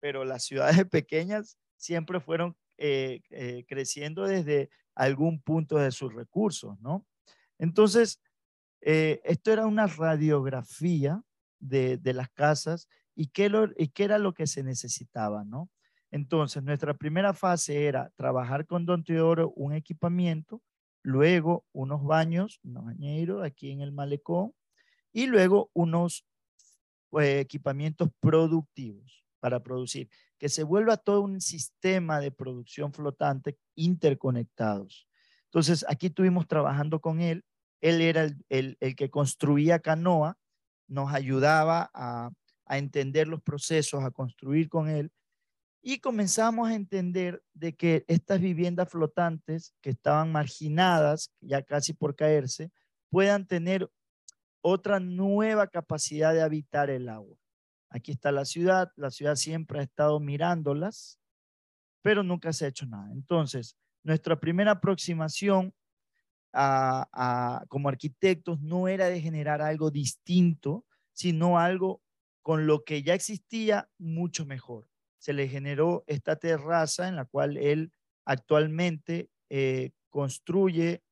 [0.00, 6.78] pero las ciudades pequeñas siempre fueron eh, eh, creciendo desde algún punto de sus recursos,
[6.80, 7.06] ¿no?
[7.58, 8.20] Entonces,
[8.80, 11.20] esto era una radiografía
[11.58, 15.70] de, las casas y qué, y qué era lo que se necesitaba, ¿no?
[16.10, 20.62] Entonces, nuestra primera fase era trabajar con Don Teodoro un equipamiento,
[21.06, 24.52] luego unos baños, unos bañeros aquí en el malecón
[25.12, 26.26] y luego unos
[27.10, 35.08] pues, equipamientos productivos para producir que se vuelva todo un sistema de producción flotante interconectados.
[35.44, 37.44] Entonces, aquí estuvimos trabajando con él.
[37.80, 40.36] Él era el, que construía canoa,
[40.88, 42.30] nos ayudaba a,
[42.68, 45.12] entender los procesos, a construir con él.
[45.88, 52.16] Y comenzamos a entender de que estas viviendas flotantes que estaban marginadas, ya casi por
[52.16, 52.72] caerse,
[53.08, 53.88] puedan tener
[54.62, 57.38] otra nueva capacidad de habitar el agua.
[57.88, 61.20] Aquí está la ciudad, la ciudad siempre ha estado mirándolas,
[62.02, 63.12] pero nunca se ha hecho nada.
[63.12, 65.72] Entonces, nuestra primera aproximación
[67.68, 72.02] como arquitectos no era de generar algo distinto, sino algo
[72.42, 74.88] con lo que ya existía mucho mejor.
[75.18, 77.92] Se le generó esta terraza en la cual él
[78.24, 81.02] actualmente eh, construye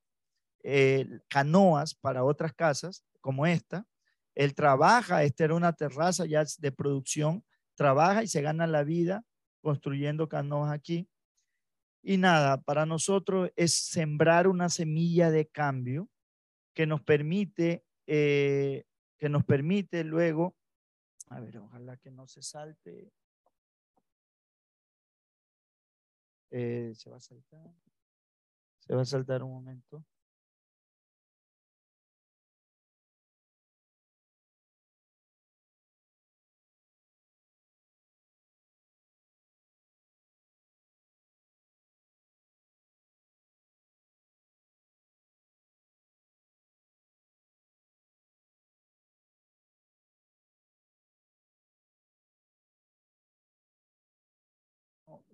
[0.62, 3.86] eh, canoas para otras casas como esta.
[4.34, 9.24] Él trabaja, esta era una terraza ya de producción, trabaja y se gana la vida
[9.60, 11.08] construyendo canoas aquí.
[12.02, 16.10] Y nada, para nosotros es sembrar una semilla de cambio
[16.74, 18.84] que nos permite, eh,
[19.18, 20.56] que nos permite luego,
[21.28, 23.10] a ver, ojalá que no se salte.
[26.54, 27.74] Eh, se va a saltar.
[28.78, 30.04] Se va a saltar un momento.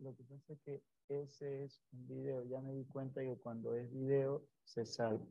[0.01, 2.45] Lo que pasa es que ese es un video.
[2.45, 5.25] Ya me di cuenta que cuando es video se salta.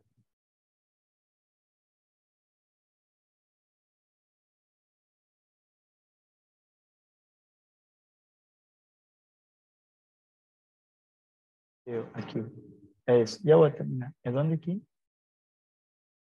[12.14, 12.44] Aquí.
[13.08, 14.14] Es, ya voy a terminar.
[14.22, 14.86] ¿Es dónde aquí?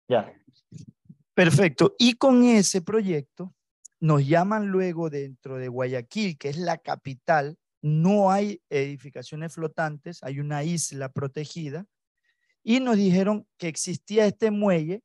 [0.09, 0.33] Ya.
[1.33, 1.95] Perfecto.
[1.97, 3.55] Y con ese proyecto
[4.01, 10.39] nos llaman luego dentro de Guayaquil, que es la capital no hay edificaciones flotantes, hay
[10.39, 11.86] una isla protegida,
[12.63, 15.03] y nos dijeron que existía este muelle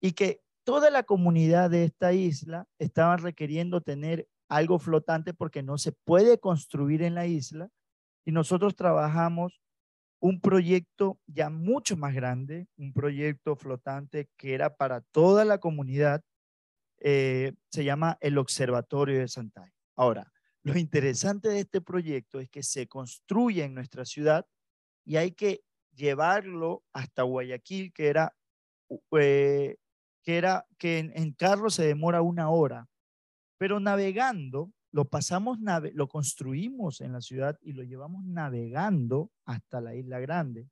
[0.00, 5.78] y que toda la comunidad de esta isla estaba requiriendo tener algo flotante porque no
[5.78, 7.68] se puede construir en la isla,
[8.24, 9.60] y nosotros trabajamos
[10.20, 16.22] un proyecto ya mucho más grande, un proyecto flotante que era para toda la comunidad,
[17.00, 19.72] eh, se llama el Observatorio de Santay.
[19.96, 20.31] Ahora,
[20.64, 24.46] lo interesante de este proyecto es que se construye en nuestra ciudad
[25.04, 28.34] y hay que llevarlo hasta Guayaquil, que era,
[29.18, 29.76] eh,
[30.22, 32.88] que, era que en, carro se demora una hora,
[33.58, 35.58] pero navegando, lo pasamos,
[35.94, 40.68] lo construimos en la ciudad y lo llevamos navegando hasta la Isla Grande.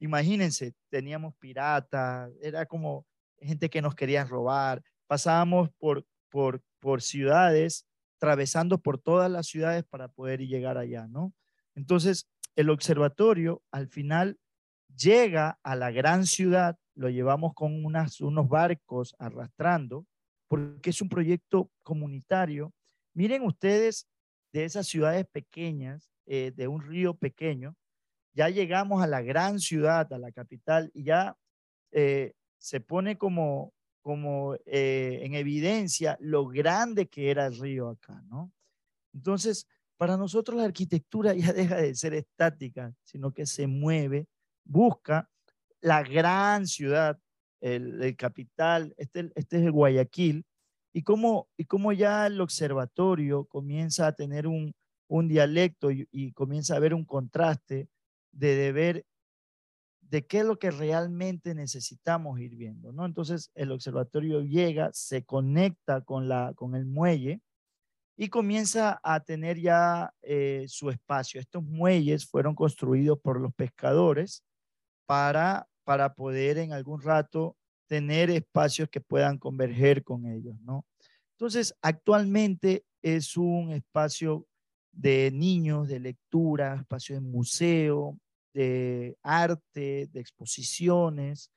[0.00, 3.06] Imagínense, teníamos piratas, era como
[3.40, 7.87] gente que nos quería robar, pasábamos por, por, por ciudades
[8.18, 11.32] atravesando por todas las ciudades para poder llegar allá, ¿no?
[11.76, 14.38] Entonces, el observatorio al final
[14.96, 20.04] llega a la gran ciudad, lo llevamos con unas, unos barcos arrastrando,
[20.48, 22.72] porque es un proyecto comunitario.
[23.14, 24.08] Miren ustedes
[24.52, 27.76] de esas ciudades pequeñas, eh, de un río pequeño,
[28.34, 31.36] ya llegamos a la gran ciudad, a la capital, y ya
[31.92, 33.72] eh, se pone como,
[34.02, 38.52] como eh, en evidencia lo grande que era el río acá, ¿no?
[39.12, 44.26] Entonces, para nosotros la arquitectura ya deja de ser estática, sino que se mueve,
[44.64, 45.28] busca
[45.80, 47.18] la gran ciudad,
[47.60, 50.44] el, capital, este, este, es el Guayaquil,
[50.92, 54.74] y cómo, y cómo ya el observatorio comienza a tener un,
[55.08, 57.88] un dialecto y, comienza a haber un contraste
[58.32, 59.04] de deber
[60.10, 63.04] de qué es lo que realmente necesitamos ir viendo, ¿no?
[63.04, 67.40] Entonces el observatorio llega, se conecta con, la, con el muelle
[68.16, 71.40] y comienza a tener ya eh, su espacio.
[71.40, 74.42] Estos muelles fueron construidos por los pescadores
[75.06, 77.56] para, para poder en algún rato
[77.86, 80.84] tener espacios que puedan converger con ellos, ¿no?
[81.32, 84.46] Entonces, actualmente es un espacio
[84.90, 88.18] de niños, de lectura, espacio de museo,
[88.54, 91.50] de arte, de exposiciones,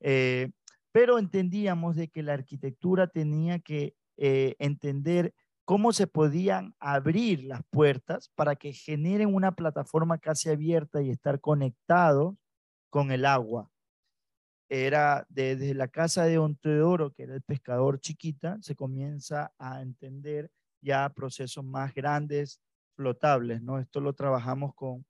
[0.00, 0.50] eh,
[0.92, 7.62] pero entendíamos de que la arquitectura tenía que eh, entender cómo se podían abrir las
[7.70, 12.34] puertas para que generen una plataforma casi abierta y estar conectados
[12.90, 13.70] con el agua.
[14.70, 20.50] Era desde la casa de Onteodoro, que era el pescador chiquita, se comienza a entender
[20.80, 22.60] ya procesos más grandes,
[22.96, 23.78] flotables, ¿no?
[23.78, 25.04] Esto lo trabajamos con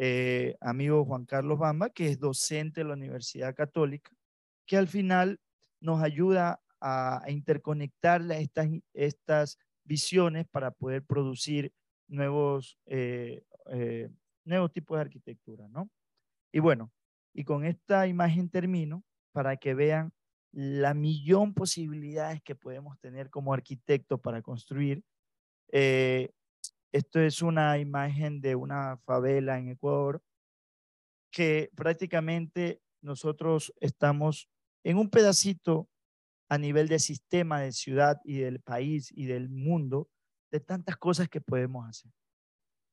[0.00, 4.12] eh, amigo Juan Carlos Bamba, que es docente de la Universidad Católica,
[4.64, 5.40] que al final
[5.80, 11.72] nos ayuda a, interconectar estas, estas visiones para poder producir
[12.06, 13.42] nuevos, eh,
[13.72, 14.08] eh,
[14.44, 15.90] nuevos tipos de arquitectura, ¿no?
[16.52, 16.92] Y bueno,
[17.34, 20.12] y con esta imagen termino para que vean
[20.52, 25.02] la millón posibilidades que podemos tener como arquitectos para construir.
[25.72, 26.30] Eh,
[26.92, 30.22] esto es una imagen de una favela en Ecuador
[31.30, 34.48] que prácticamente nosotros estamos
[34.84, 35.88] en un pedacito
[36.48, 40.08] a nivel de sistema de ciudad y del país y del mundo
[40.50, 42.10] de tantas cosas que podemos hacer.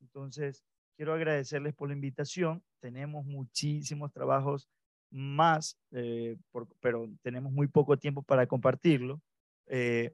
[0.02, 0.64] Entonces,
[0.98, 2.64] quiero agradecerles por la invitación.
[2.82, 4.68] Tenemos muchísimos trabajos
[5.10, 6.38] más, eh,
[6.82, 9.22] pero tenemos muy poco tiempo para compartirlo.
[9.68, 10.14] Eh,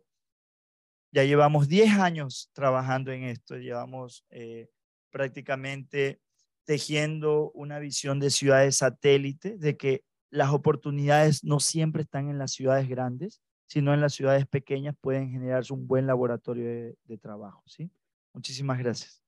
[1.11, 4.69] ya llevamos 10 años trabajando en esto, llevamos eh,
[5.11, 6.21] prácticamente
[6.65, 12.51] tejiendo una visión de ciudades satélite, de que las oportunidades no siempre están en las
[12.53, 17.63] ciudades grandes, sino en las ciudades pequeñas pueden generarse un buen laboratorio de, de trabajo.
[17.65, 17.91] ¿sí?
[18.33, 19.21] Muchísimas gracias.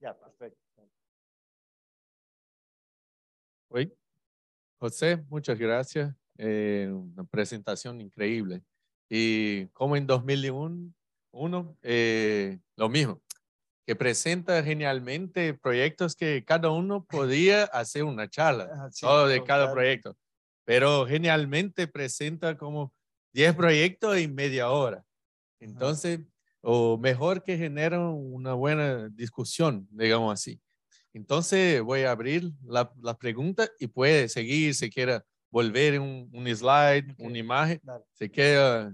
[0.00, 1.03] Ya, perfecto.
[4.78, 6.14] José, muchas gracias.
[6.38, 8.62] Eh, una presentación increíble.
[9.08, 13.22] Y como en 2001, eh, lo mismo,
[13.86, 19.44] que presenta genialmente proyectos que cada uno podía hacer una charla, Ah, sí, todo de
[19.44, 20.16] cada proyecto,
[20.64, 22.92] pero genialmente presenta como
[23.32, 25.04] 10 proyectos en media hora.
[25.60, 26.20] Entonces,
[26.62, 30.60] o mejor que genera una buena discusión, digamos así.
[31.14, 36.46] Entonces, voy a abrir la, la pregunta y puede seguir, si quiere volver un, un
[36.48, 37.20] slide, Ok.
[37.20, 38.04] una imagen, Dale.
[38.12, 38.92] se queda,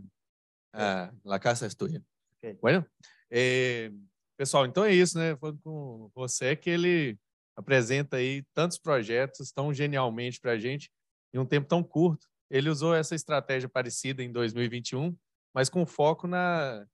[0.75, 2.03] ah, la casa es tuya.
[2.37, 2.59] Ok.
[2.61, 2.87] Bueno,
[3.31, 3.91] eh,
[4.37, 5.35] pessoal, então é isso, né?
[5.39, 7.19] Foi com você que ele
[7.57, 10.91] apresenta aí tantos projetos tão genialmente para a gente
[11.33, 12.27] em um tempo tão curto.
[12.51, 15.17] Ele usou essa estratégia parecida em 2021,
[15.55, 16.87] mas com foco na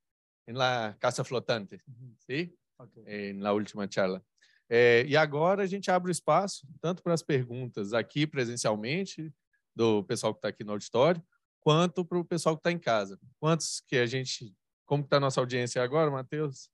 [0.49, 1.81] na casa flotante,
[2.21, 2.53] sim?
[2.79, 3.03] Ok.
[3.07, 4.23] eh, na última charla.
[4.69, 9.33] Eh, e agora a gente abre o espaço tanto para as perguntas aqui presencialmente,
[9.75, 11.23] do pessoal que está aqui no auditório,
[11.61, 13.19] quanto para o pessoal que está em casa.
[13.39, 14.55] Quantos que a gente.
[14.87, 16.71] Como está a nossa audiência agora, Matheus?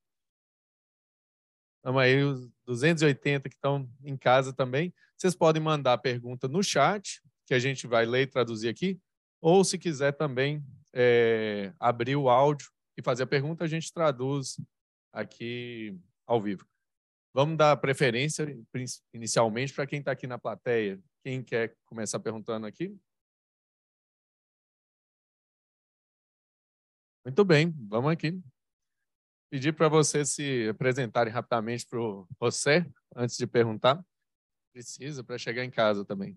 [1.82, 4.94] Vamos aí, os 280 que estão em casa também.
[5.16, 9.00] Vocês podem mandar a pergunta no chat, que a gente vai ler e traduzir aqui,
[9.40, 14.60] ou se quiser também eh, abrir o áudio e fazer a pergunta, a gente traduz
[15.12, 16.71] aqui ao vivo.
[17.34, 18.46] Vamos dar preferência
[19.14, 21.02] inicialmente para quem está aqui na plateia.
[21.24, 22.94] Quem quer começar perguntando aqui?
[27.24, 28.42] Muito bem, vamos aqui.
[29.50, 34.04] Pedir para vocês se apresentarem rapidamente para o José, antes de perguntar.
[34.74, 36.36] Precisa para chegar em casa também.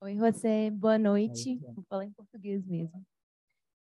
[0.00, 1.50] Oi, José, boa noite.
[1.50, 1.74] Oi.
[1.74, 3.06] Vou falar em português mesmo.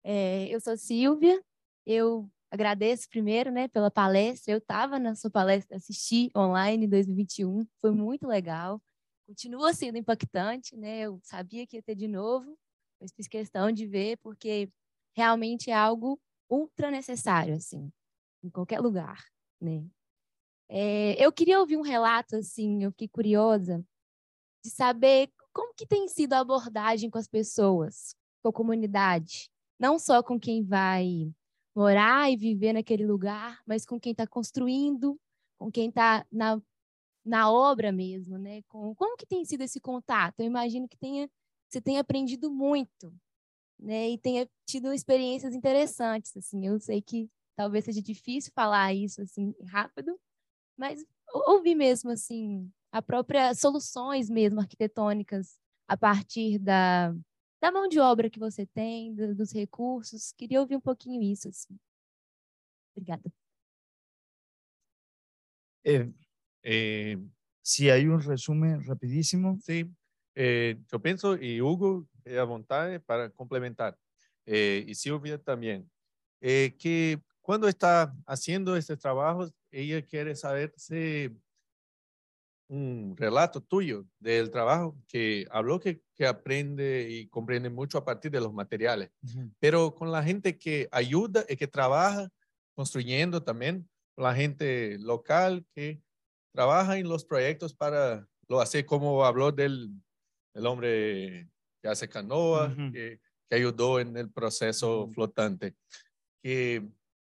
[0.05, 1.43] É, eu sou Silvia,
[1.87, 4.53] eu agradeço primeiro né, pela palestra.
[4.53, 8.81] Eu estava na sua palestra, assisti online em 2021, foi muito legal.
[9.27, 11.01] Continua sendo impactante, né?
[11.01, 12.55] Eu sabia que ia ter de novo,
[13.01, 14.71] mas fiz questão de ver, porque
[15.17, 17.91] realmente é algo ultra necessário, assim,
[18.45, 19.25] em qualquer lugar,
[19.59, 19.87] né?
[20.69, 23.83] É, eu queria ouvir um relato, assim, eu fiquei curiosa
[24.63, 29.99] de saber como que tem sido a abordagem com as pessoas, com a comunidade, não
[29.99, 31.33] só com quem vai
[31.75, 35.19] morar e viver naquele lugar, mas com quem está construindo,
[35.59, 36.61] com quem está na,
[37.25, 38.63] na obra mesmo, né?
[38.69, 40.41] Com, como que tem sido esse contato?
[40.41, 41.31] Eu imagino que tenha,
[41.69, 43.13] você tenha aprendido muito,
[43.79, 44.11] né?
[44.11, 46.67] E tenha tido experiências interessantes, assim.
[46.67, 50.19] Eu sei que talvez seja difícil falar isso assim rápido,
[50.77, 55.59] mas ou- ouvir mesmo assim a própria soluções mesmo arquitetônicas
[55.89, 57.15] a partir da,
[57.63, 60.33] da mão de obra que você tem, do- dos recursos.
[60.33, 61.49] Queria ouvir um pouquinho isso.
[61.49, 61.79] Assim.
[62.97, 63.31] Obrigada.
[65.85, 66.11] Eh,
[66.67, 67.19] Eh,
[67.63, 69.59] si hay un resumen rapidísimo.
[69.61, 69.95] Sim,
[70.37, 73.99] eh, eu penso, e Hugo, é à vontade para complementar,
[74.47, 75.87] eh, e Silvia também,
[76.43, 81.33] eh, que quando está fazendo esses trabalhos, ela quer saber se
[82.73, 88.31] um relato tuyo del trabajo que habló que, que aprende y comprende mucho a partir
[88.31, 89.11] de los materiales,
[89.61, 92.31] pero con la gente que ayuda y que trabaja
[92.75, 96.01] construyendo también, la gente local que
[96.55, 99.91] trabaja en los proyectos para lo hacer como habló del
[100.55, 101.51] el hombre
[101.83, 103.21] que hace canoa, que,
[103.51, 105.75] que ayudó en el proceso flotante,
[106.43, 106.89] que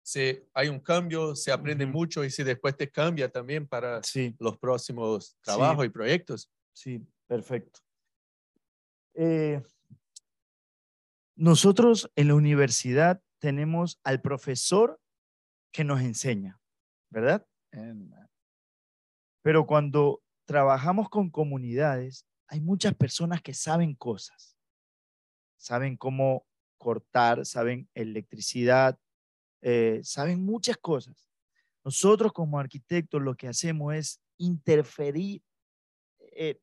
[0.08, 4.34] se, hay un cambio, se aprende mucho y si después te cambia también para Sí,
[4.38, 6.50] los próximos trabajos y proyectos.
[6.72, 7.80] sí, perfecto.
[9.12, 9.60] Eh,
[11.36, 14.98] nosotros en la universidad tenemos al profesor
[15.72, 16.58] que nos enseña,
[17.10, 17.46] ¿verdad?
[19.42, 24.56] Pero cuando trabajamos con comunidades, hay muchas personas que saben cosas.
[25.58, 26.46] Saben cómo
[26.78, 28.98] cortar, saben electricidad,
[29.62, 31.28] eh, saben muchas cosas.
[31.84, 35.42] Nosotros como arquitectos lo que hacemos es interferir,
[36.18, 36.60] eh,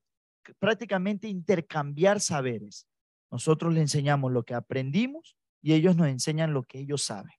[0.60, 2.88] prácticamente intercambiar saberes.
[3.32, 7.34] Nosotros les enseñamos lo que aprendimos y ellos nos enseñan lo que ellos saben.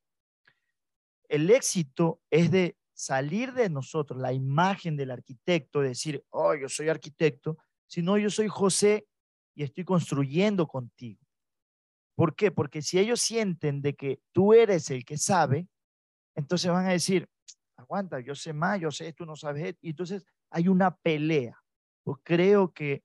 [1.29, 6.89] El éxito es de salir de nosotros la imagen del arquitecto, decir, oh, yo soy
[6.89, 9.07] arquitecto, sino yo soy José
[9.55, 11.26] y estoy construyendo contigo.
[12.17, 12.51] ¿Por qué?
[12.51, 15.69] Porque si ellos sienten de que tú eres el que sabe,
[16.35, 17.29] entonces van a decir,
[17.77, 19.77] aguanta, yo sé más, yo sé, tú no sabes.
[19.83, 21.63] Y entonces hay una pelea.
[22.03, 23.05] Pues creo que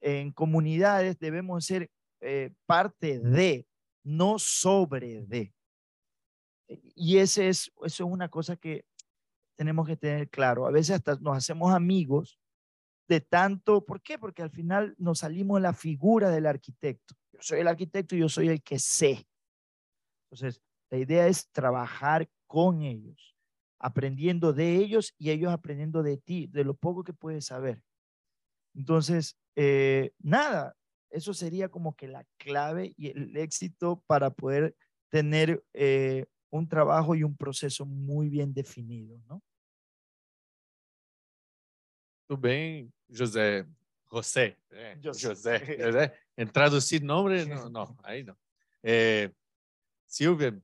[0.00, 1.90] en comunidades debemos ser
[2.20, 3.66] eh, parte de,
[4.02, 5.54] no sobre de.
[6.68, 8.84] Y ese es, eso es una cosa que
[9.56, 10.66] tenemos que tener claro.
[10.66, 12.38] A veces hasta nos hacemos amigos
[13.08, 14.18] de tanto, ¿por qué?
[14.18, 17.14] Porque al final nos salimos la figura del arquitecto.
[17.34, 19.26] Yo soy el arquitecto y yo soy el que sé.
[20.30, 23.34] Entonces, la idea es trabajar con ellos,
[23.80, 27.82] aprendiendo de ellos y ellos aprendiendo de ti, de lo poco que puedes saber.
[28.74, 30.76] Entonces, eh, nada,
[31.10, 34.76] eso sería como que la clave y el éxito para poder
[35.10, 39.42] tener eh, un trabajo y un proceso muy bien definido, ¿no?
[42.28, 43.66] Tudo bem, José.
[44.06, 44.56] José.
[44.70, 45.58] É, José.
[45.82, 46.23] José.
[46.36, 48.36] Em traduzir nome, não, não, aí não.
[50.06, 50.60] Silvia?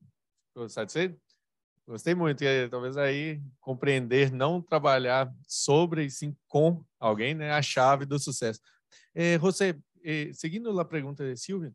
[1.87, 2.45] Gostei muito.
[2.71, 7.53] Talvez aí compreender, não trabalhar sobre e sim com alguém, né?
[7.53, 8.61] A chave do sucesso.
[9.15, 11.73] Eh, José, eh, seguindo a pergunta de Silvia,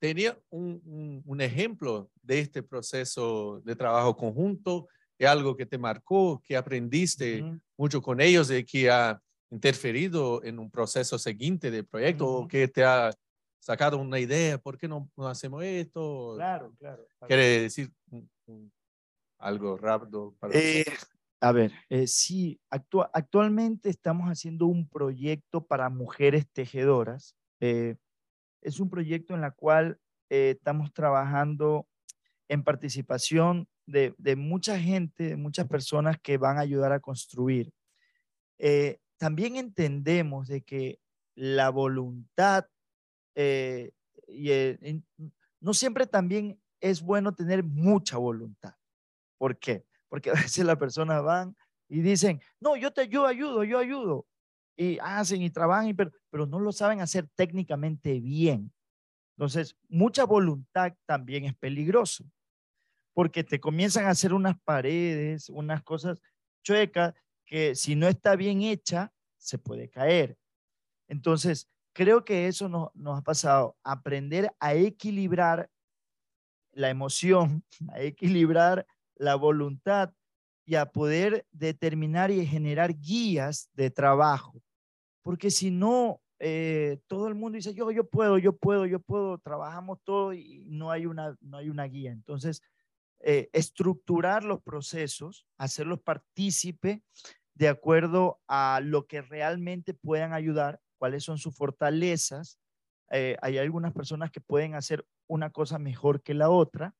[0.00, 4.88] teria um, um, um exemplo deste processo de trabalho conjunto
[5.18, 7.58] é algo que te marcou, que aprendiste uhum.
[7.76, 9.20] muito com eles e que ha
[9.50, 12.32] interferido em um processo seguinte de projeto uhum.
[12.32, 13.10] ou que te ha
[13.60, 16.34] sacado uma ideia, por que não, não hacemos isto?
[16.36, 17.04] Claro, claro.
[18.12, 18.70] Um, um,
[19.38, 20.34] algo rápido?
[20.40, 20.84] Para eh,
[21.40, 27.36] a ver, eh, sí, actu actualmente estamos haciendo un proyecto para mujeres tejedoras.
[27.60, 27.96] Eh,
[28.60, 31.86] es un proyecto en el cual eh, estamos trabajando
[32.48, 37.70] en participación de, mucha gente, de muchas personas que van a ayudar a construir.
[38.58, 41.00] Eh, también entendemos de que
[41.34, 42.66] la voluntad
[43.34, 43.92] eh,
[44.26, 44.50] y
[45.60, 48.74] no siempre también es bueno tener mucha voluntad.
[49.38, 49.84] ¿Por qué?
[50.08, 51.56] Porque a veces las personas van
[51.88, 54.26] y dicen, no, yo te yo ayudo, yo ayudo.
[54.76, 58.72] Y hacen y trabajan, pero, pero no lo saben hacer técnicamente bien.
[59.36, 62.24] Entonces, mucha voluntad también es peligroso
[63.18, 66.20] porque te comienzan a hacer unas paredes, unas cosas
[66.62, 67.14] chuecas
[67.48, 70.36] que si no está bien hecha, se puede caer.
[71.08, 75.70] Entonces, creo que eso nos, nos ha pasado, aprender a equilibrar
[76.72, 78.86] la emoción, a equilibrar
[79.16, 80.12] la voluntad
[80.66, 84.62] y a poder determinar y generar guías de trabajo.
[85.22, 89.38] Porque si no, eh, todo el mundo dice, yo, yo puedo, yo puedo, yo puedo,
[89.38, 92.12] trabajamos todo y no hay una, no hay una guía.
[92.12, 92.62] Entonces,
[93.20, 97.02] eh, estructurar los procesos, hacerlos partícipe
[97.58, 102.60] de acuerdo a lo que realmente puedan ayudar, cuáles son sus fortalezas.
[103.10, 106.94] Eh, hay algunas personas que pueden hacer una cosa mejor que la otra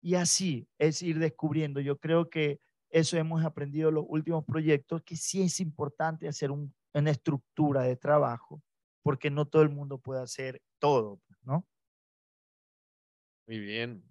[0.00, 1.80] y así es ir descubriendo.
[1.80, 6.50] Yo creo que eso hemos aprendido en los últimos proyectos, que sí es importante hacer
[6.50, 8.62] una estructura de trabajo,
[9.02, 11.66] porque no todo el mundo puede hacer todo, ¿no?
[13.46, 14.02] Muy bien,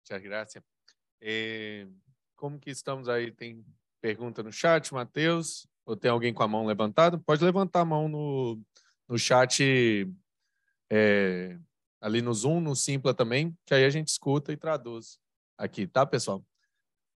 [0.00, 0.64] muchas gracias.
[1.20, 1.86] É,
[2.34, 3.30] como que estamos aí?
[3.30, 3.64] Tem
[4.00, 5.68] pergunta no chat, Matheus?
[5.84, 7.18] Ou tem alguém com a mão levantada?
[7.18, 8.60] Pode levantar a mão no,
[9.08, 9.62] no chat,
[10.90, 11.58] é,
[12.00, 15.18] ali no Zoom, no Simpla também, que aí a gente escuta e traduz
[15.56, 16.44] aqui, tá, pessoal?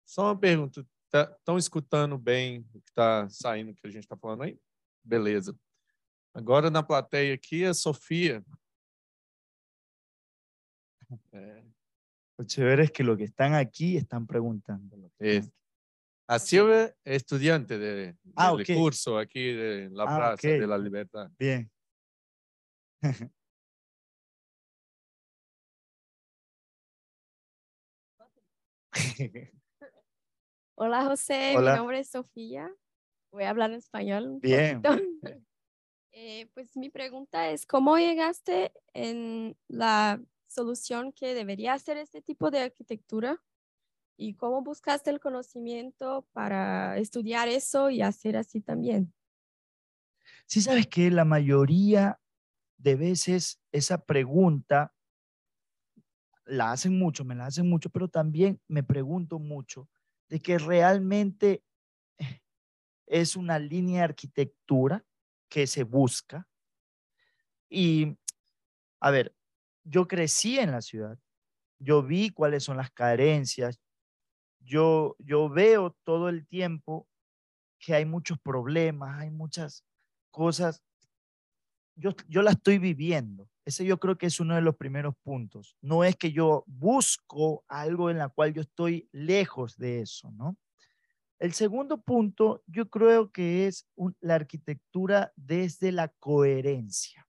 [0.06, 0.86] Só uma pergunta.
[1.06, 4.58] Estão tá, escutando bem o que está saindo, que a gente está falando aí?
[5.04, 5.58] Beleza.
[6.34, 8.44] Agora na plateia aqui a Sofia.
[11.34, 11.64] É,
[12.42, 15.12] Lo chévere es que lo que están aquí están preguntando.
[15.20, 15.52] Es,
[16.32, 21.30] así es estudiante de, ah, del curso aquí de la ah, Plaza de la Libertad.
[21.38, 21.70] Bien.
[30.76, 32.74] Hola José, mi nombre es Sofía.
[33.32, 34.40] Voy a hablar en español.
[34.42, 34.82] Bien.
[36.14, 42.52] Eh, pues mi pregunta es, ¿cómo llegaste en la solución que debería ser este tipo
[42.52, 43.42] de arquitectura?
[44.22, 49.16] ¿Y cómo buscaste el conocimiento para estudiar eso y hacer así también?
[50.46, 52.22] Sí, sabes que la mayoría
[52.78, 54.94] de veces esa pregunta
[56.46, 59.90] la hacen mucho, me la hacen mucho, pero también me pregunto mucho
[60.30, 61.64] de que realmente
[62.20, 62.42] eh,
[63.08, 65.04] es una línea de arquitectura
[65.50, 66.48] que se busca.
[67.72, 68.20] Y,
[69.00, 69.36] a ver,
[69.84, 71.18] yo crecí en la ciudad,
[71.80, 73.82] yo vi cuáles son las carencias,
[74.64, 77.08] yo, yo veo todo el tiempo
[77.80, 79.84] que hay muchos problemas, hay muchas
[80.30, 80.82] cosas.
[81.96, 83.50] Yo, yo la estoy viviendo.
[83.66, 85.76] Ese yo creo que es uno de los primeros puntos.
[85.82, 90.58] No es que yo busco algo en la cual yo estoy lejos de eso, ¿no?
[91.42, 93.88] El segundo punto yo creo que es
[94.20, 97.28] la arquitectura desde la coherencia,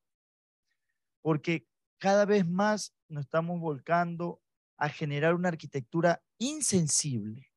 [1.23, 1.67] porque
[1.97, 4.42] cada vez más nos estamos volcando
[4.83, 7.49] a generar una arquitectura insensible.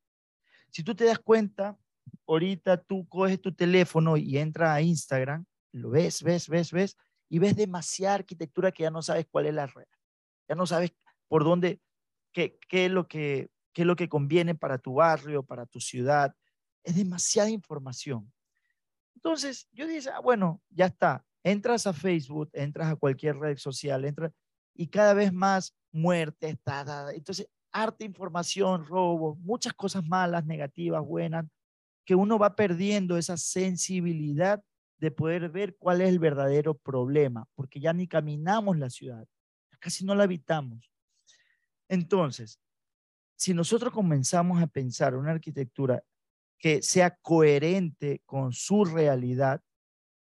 [0.69, 1.75] Si tú te das cuenta,
[2.27, 6.95] ahorita tú coges tu teléfono y entras a Instagram, lo ves, ves, ves, ves,
[7.27, 9.89] y ves demasiada arquitectura que ya no sabes cuál es la real.
[10.47, 10.91] Ya no sabes
[11.27, 11.81] por dónde,
[12.31, 15.79] qué, qué, es lo que, qué es lo que conviene para tu barrio, para tu
[15.79, 16.35] ciudad.
[16.83, 18.31] Es demasiada información.
[19.15, 21.25] Entonces, yo dije, ah, bueno, ya está.
[21.43, 24.31] Entras a Facebook, entras a cualquier red social, entras
[24.75, 31.45] y cada vez más muerte, está, entonces, harta información, robo, muchas cosas malas, negativas, buenas,
[32.05, 34.63] que uno va perdiendo esa sensibilidad
[34.97, 39.27] de poder ver cuál es el verdadero problema, porque ya ni caminamos la ciudad,
[39.79, 40.91] casi no la habitamos.
[41.89, 42.59] Entonces,
[43.35, 46.03] si nosotros comenzamos a pensar una arquitectura
[46.57, 49.61] que sea coherente con su realidad,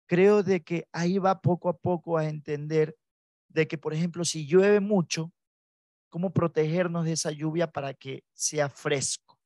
[0.06, 2.96] creo de que ahí va poco a poco a entender
[3.58, 5.32] de que, por ejemplo, si llueve mucho,
[6.08, 9.38] cómo protegernos de esa lluvia para que sea fresco.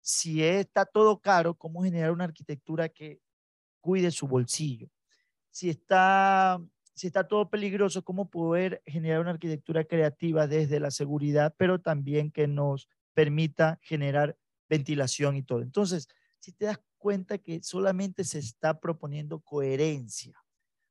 [0.00, 3.20] Si está todo caro, cómo generar una arquitectura que
[3.80, 4.88] cuide su bolsillo.
[5.50, 6.60] Si está,
[6.94, 12.30] si está todo peligroso, cómo poder generar una arquitectura creativa desde la seguridad, pero también
[12.30, 15.60] que nos permita generar ventilación y todo.
[15.60, 16.08] Entonces,
[16.38, 20.40] si te das cuenta que solamente se está proponiendo coherencia,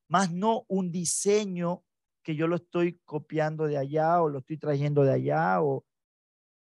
[0.07, 1.83] más no un diseño
[2.23, 5.85] que yo lo estoy copiando de allá o lo estoy trayendo de allá o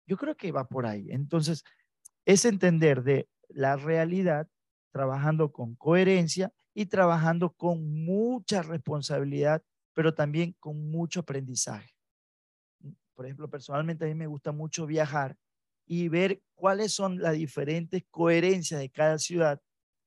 [0.07, 1.11] yo creo que va por ahí.
[1.11, 1.65] Entonces,
[2.27, 4.49] es entender de la realidad
[4.93, 9.63] trabajando con coherencia y trabajando con mucha responsabilidad,
[9.95, 11.91] pero también con mucho aprendizaje.
[13.15, 15.37] Por ejemplo, personalmente a mí me gusta mucho viajar
[15.87, 19.61] y ver cuáles son las diferentes coherencias de cada ciudad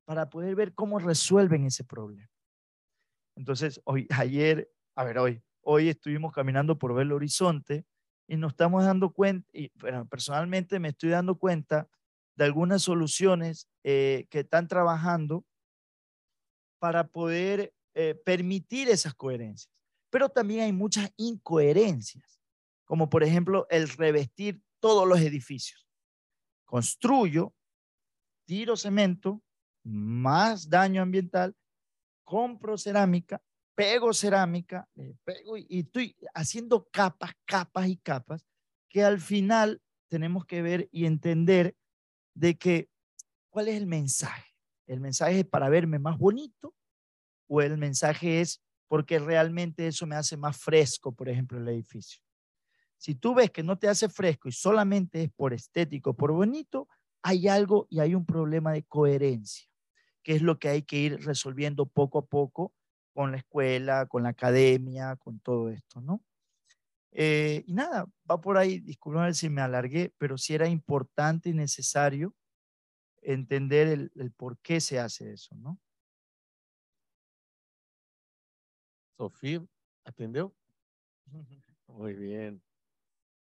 [0.06, 2.30] para poder ver cómo resuelven ese problema.
[3.36, 7.86] Entonces, hoy, ayer, a ver, hoy, hoy estuvimos caminando por Belo Horizonte
[8.28, 9.70] y nos estamos dando cuenta, y
[10.10, 11.88] personalmente me estoy dando cuenta
[12.36, 15.46] de algunas soluciones eh, que están trabajando
[16.80, 19.72] para poder eh, permitir esas coherencias.
[20.10, 22.40] Pero también hay muchas incoherencias,
[22.86, 25.88] como por ejemplo el revestir todos los edificios.
[26.66, 27.54] Construyo,
[28.46, 29.42] tiro cemento,
[29.84, 31.56] más daño ambiental,
[32.24, 33.42] compro cerámica,
[33.76, 34.88] pego cerámica,
[35.24, 38.46] pego y, estoy haciendo capas, capas y capas,
[38.90, 41.76] que al final tenemos que ver y entender
[42.34, 42.90] de que,
[43.50, 44.54] ¿cuál es el mensaje?
[44.88, 46.74] ¿El mensaje es para verme más bonito
[47.48, 52.22] o el mensaje es porque realmente eso me hace más fresco, por ejemplo, el edificio?
[52.98, 56.88] Si tú ves que no te hace fresco y solamente es por estético, por bonito,
[57.22, 59.68] hay algo y hay un problema de coherencia,
[60.24, 62.74] que es lo que hay que ir resolviendo poco a poco
[63.16, 66.22] con la escuela, con la academia, con todo esto, ¿no?
[67.12, 71.54] Eh, y nada, va por ahí, disculpen si me alargué, pero sí era importante y
[71.54, 72.36] necesario
[73.22, 75.80] entender el, el por qué se hace eso, ¿no?
[79.18, 79.66] Sofía,
[80.04, 80.54] ¿atendió?
[81.88, 82.62] Muy bien.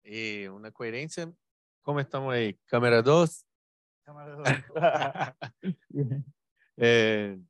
[0.02, 1.32] Eh, una coherencia.
[1.80, 2.52] ¿Cómo estamos ahí?
[2.66, 3.46] Cámara 2.
[4.02, 5.64] Cámara 2.
[6.76, 7.40] eh,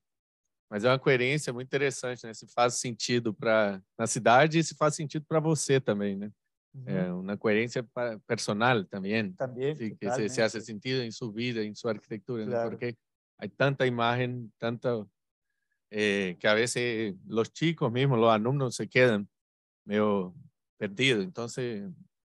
[0.74, 2.34] Mas é uma coerência muito interessante, né?
[2.34, 6.32] Se faz sentido para na cidade e se faz sentido para você também, né?
[6.74, 6.84] Uhum.
[6.88, 7.86] É uma coerência
[8.26, 9.32] personal também.
[9.34, 9.72] Também.
[9.76, 12.64] Sí, que se, se, hace sentido em sua vida, em sua arquitetura, claro.
[12.64, 12.70] ¿no?
[12.70, 12.96] porque
[13.38, 15.06] há tanta imagem, tanta
[15.92, 19.24] eh, que a vezes os chicos mesmo, os alunos se quedam
[19.86, 20.34] meio
[20.76, 21.24] perdidos.
[21.24, 21.46] Então,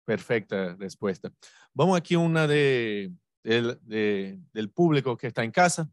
[0.06, 1.30] perfeita resposta.
[1.74, 3.12] Vamos aqui uma de,
[3.44, 5.86] de, de, del público que está em casa.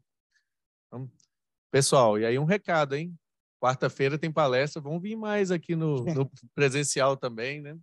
[1.76, 3.14] Pessoal, e aí um recado, hein?
[3.60, 7.78] Quarta-feira tem palestra, vão vir mais aqui no, no presencial também, né?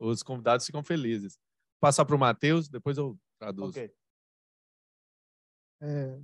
[0.00, 1.34] Os convidados ficam felizes.
[1.34, 3.68] Vou passar para o Matheus, depois eu traduzo.
[3.68, 3.94] Ok.
[5.80, 6.20] É,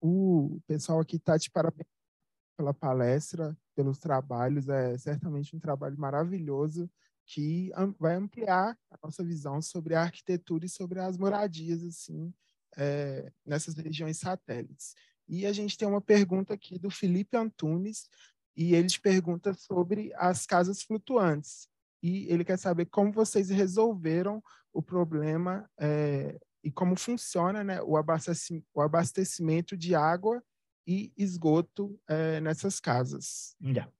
[0.00, 1.86] o pessoal aqui está te parabéns
[2.56, 4.66] pela palestra, pelos trabalhos.
[4.66, 6.90] É certamente um trabalho maravilhoso
[7.26, 12.32] que vai ampliar a nossa visão sobre a arquitetura e sobre as moradias assim
[12.76, 14.94] é, nessas regiões satélites.
[15.28, 18.08] E a gente tem uma pergunta aqui do Felipe Antunes
[18.56, 21.68] e ele te pergunta sobre as casas flutuantes.
[22.02, 27.96] E ele quer saber como vocês resolveram o problema é, e como funciona né, o,
[27.96, 30.42] abasteci- o abastecimento de água
[30.86, 33.56] e esgoto eh, nessas casas.
[33.60, 33.90] Ya.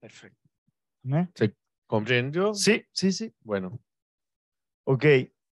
[0.00, 0.48] Perfecto.
[1.02, 1.28] ¿Me?
[1.88, 2.54] ¿Comprendió?
[2.54, 3.34] Sí, sí, sí.
[3.42, 3.80] Bueno,
[4.84, 5.04] Ok,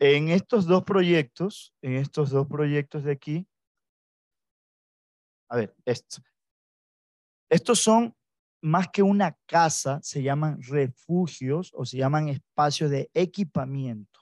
[0.04, 3.48] en estos dos proyectos, en estos dos proyectos de aquí,
[5.50, 6.22] a ver, esto.
[7.50, 8.14] Estos son
[8.62, 14.20] más que una casa, se llaman refugios o se llaman espacios de equipamiento.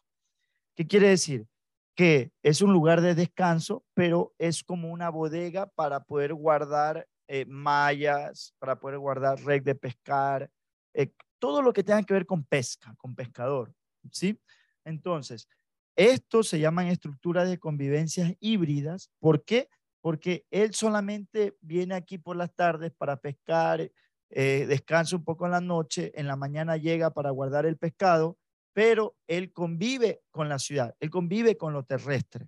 [0.75, 1.47] ¿Qué quiere decir?
[1.95, 7.45] Que es un lugar de descanso, pero es como una bodega para poder guardar eh,
[7.47, 10.47] mallas, para poder guardar red de pescar,
[10.93, 13.73] eh, todo lo que tenga que ver con pesca, con pescador,
[14.11, 14.39] ¿sí?
[14.86, 15.47] Entonces,
[15.95, 19.11] estos se llaman estructuras de convivencias híbridas.
[19.19, 19.69] ¿Por qué?
[20.01, 23.91] Porque él solamente viene aquí por las tardes para pescar,
[24.29, 28.37] eh, descansa un poco en la noche, en la mañana llega para guardar el pescado,
[28.73, 32.47] pero él convive con la ciudad, él convive con lo terrestre.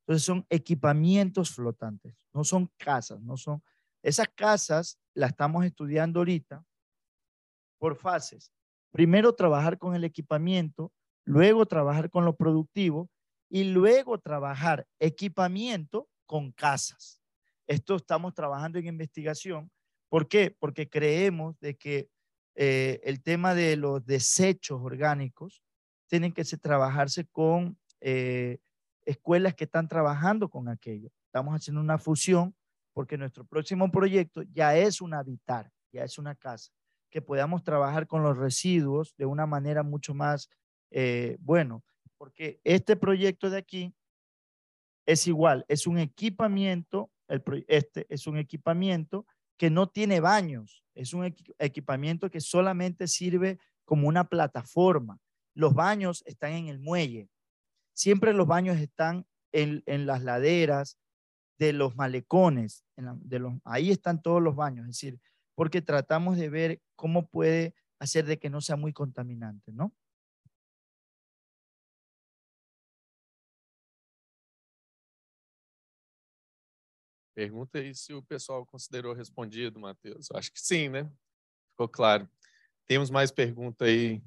[0.00, 3.62] Entonces son equipamientos flotantes, no son casas, no son...
[4.02, 6.62] Esas casas las estamos estudiando ahorita
[7.78, 8.52] por fases.
[8.90, 10.92] Primero trabajar con el equipamiento,
[11.24, 13.10] luego trabajar con lo productivo
[13.48, 17.20] y luego trabajar equipamiento con casas.
[17.66, 19.70] Esto estamos trabajando en investigación.
[20.08, 20.54] ¿Por qué?
[20.58, 22.08] Porque creemos de que
[22.54, 25.62] eh, el tema de los desechos orgánicos
[26.08, 28.58] tienen que se, trabajarse con eh,
[29.04, 31.10] escuelas que están trabajando con aquello.
[31.26, 32.54] Estamos haciendo una fusión
[32.92, 36.70] porque nuestro próximo proyecto ya es un habitar, ya es una casa,
[37.10, 40.48] que podamos trabajar con los residuos de una manera mucho más
[40.90, 41.84] eh, bueno,
[42.18, 43.94] porque este proyecto de aquí
[45.06, 47.10] es igual, es un equipamiento,
[47.68, 49.26] este es un equipamiento
[49.56, 55.18] que no tiene baños, es un equi equipamiento que solamente sirve como una plataforma.
[55.54, 57.28] Los baños están en el muelle,
[57.92, 60.98] siempre los baños están en, en las laderas
[61.58, 62.84] de los malecones,
[63.64, 65.20] ahí están todos los baños, es decir,
[65.54, 69.94] porque tratamos de ver cómo puede hacer de que no sea muy contaminante, ¿no?
[77.34, 80.30] Pergunta aí se o pessoal considerou respondido, Matheus.
[80.32, 81.10] Acho que sim, né?
[81.70, 82.28] Ficou claro.
[82.86, 84.22] Temos mais pergunta aí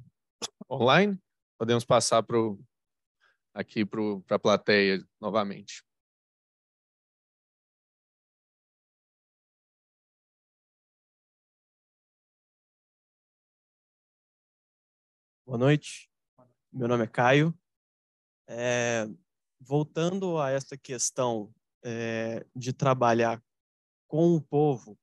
[0.69, 1.19] online?
[1.57, 2.59] Podemos passar pro,
[3.53, 5.83] aqui para a plateia novamente.
[15.45, 16.09] Boa noite.
[16.73, 17.57] Meu nome é Caio.
[18.47, 19.07] É,
[19.59, 21.53] voltando a essa questão
[21.89, 23.41] é, de trabalhar
[24.09, 24.97] com o povo,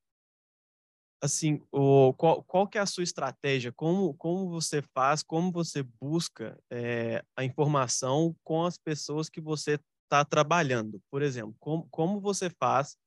[1.23, 3.73] assim, o, qual, qual que é a sua estratégia?
[3.73, 9.81] Como, como você faz, como você busca é, a informação com as pessoas que você
[10.03, 11.01] está trabalhando?
[11.11, 12.99] Por exemplo, como, como você faz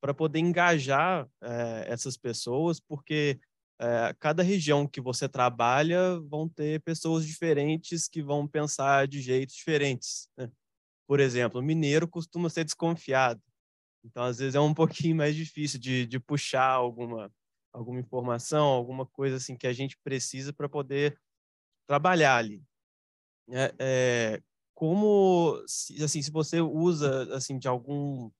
[0.00, 2.78] para poder engajar é, essas pessoas?
[2.78, 3.40] Porque
[3.80, 9.56] é, cada região que você trabalha vão ter pessoas diferentes que vão pensar de jeitos
[9.56, 10.28] diferentes.
[10.38, 10.48] Né?
[11.06, 13.40] Por exemplo, mineiro costuma ser desconfiado.
[14.04, 17.32] Então, às vezes, é um pouquinho mais difícil de, de puxar alguma,
[17.72, 21.18] alguma informação, alguma coisa assim que a gente precisa para poder
[21.86, 22.62] trabalhar ali.
[23.48, 24.42] É, é,
[24.74, 28.30] como, assim, se você usa, assim, de algum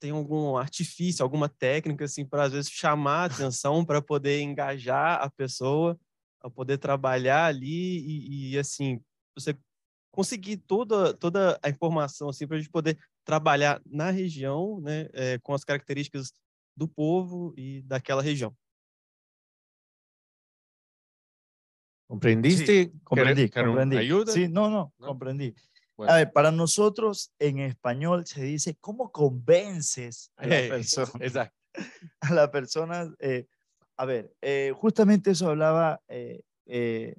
[0.00, 5.20] tem algum artifício, alguma técnica assim para às vezes chamar a atenção para poder engajar
[5.20, 5.98] a pessoa
[6.40, 9.00] a poder trabalhar ali e, e assim
[9.36, 9.58] você
[10.18, 15.38] conseguir toda toda a informação assim para a gente poder trabalhar na região, né, é,
[15.38, 16.32] com as características
[16.76, 18.52] do povo e daquela região.
[22.08, 22.66] ¿Comprendiste?
[22.66, 23.96] Sí, comprendí, comprendí.
[23.96, 24.32] ¿Ayuda?
[24.32, 25.06] Sí, no, no, ¿No?
[25.06, 25.54] comprendí.
[25.96, 26.12] Bueno.
[26.12, 31.12] A ver, para nosotros en español se dice, ¿cómo convences a la persona?
[31.20, 31.54] Exacto.
[32.22, 33.14] a la persona.
[33.20, 33.46] eh,
[33.96, 37.14] a ver, eh, justamente eso hablaba, eh, eh,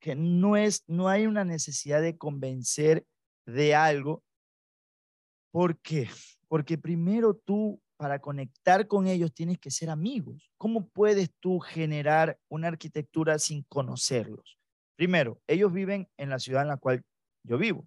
[0.00, 3.06] que no, es, no hay una necesidad de convencer
[3.46, 4.24] de algo.
[5.52, 6.08] ¿Por qué?
[6.48, 10.50] Porque primero tú para conectar con ellos tienes que ser amigos.
[10.56, 14.58] ¿Cómo puedes tú generar una arquitectura sin conocerlos?
[14.96, 17.02] Primero, ellos viven en la ciudad en la cual
[17.44, 17.86] yo vivo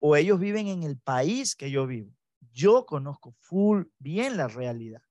[0.00, 2.12] o ellos viven en el país que yo vivo.
[2.52, 5.02] Yo conozco full bien la realidad.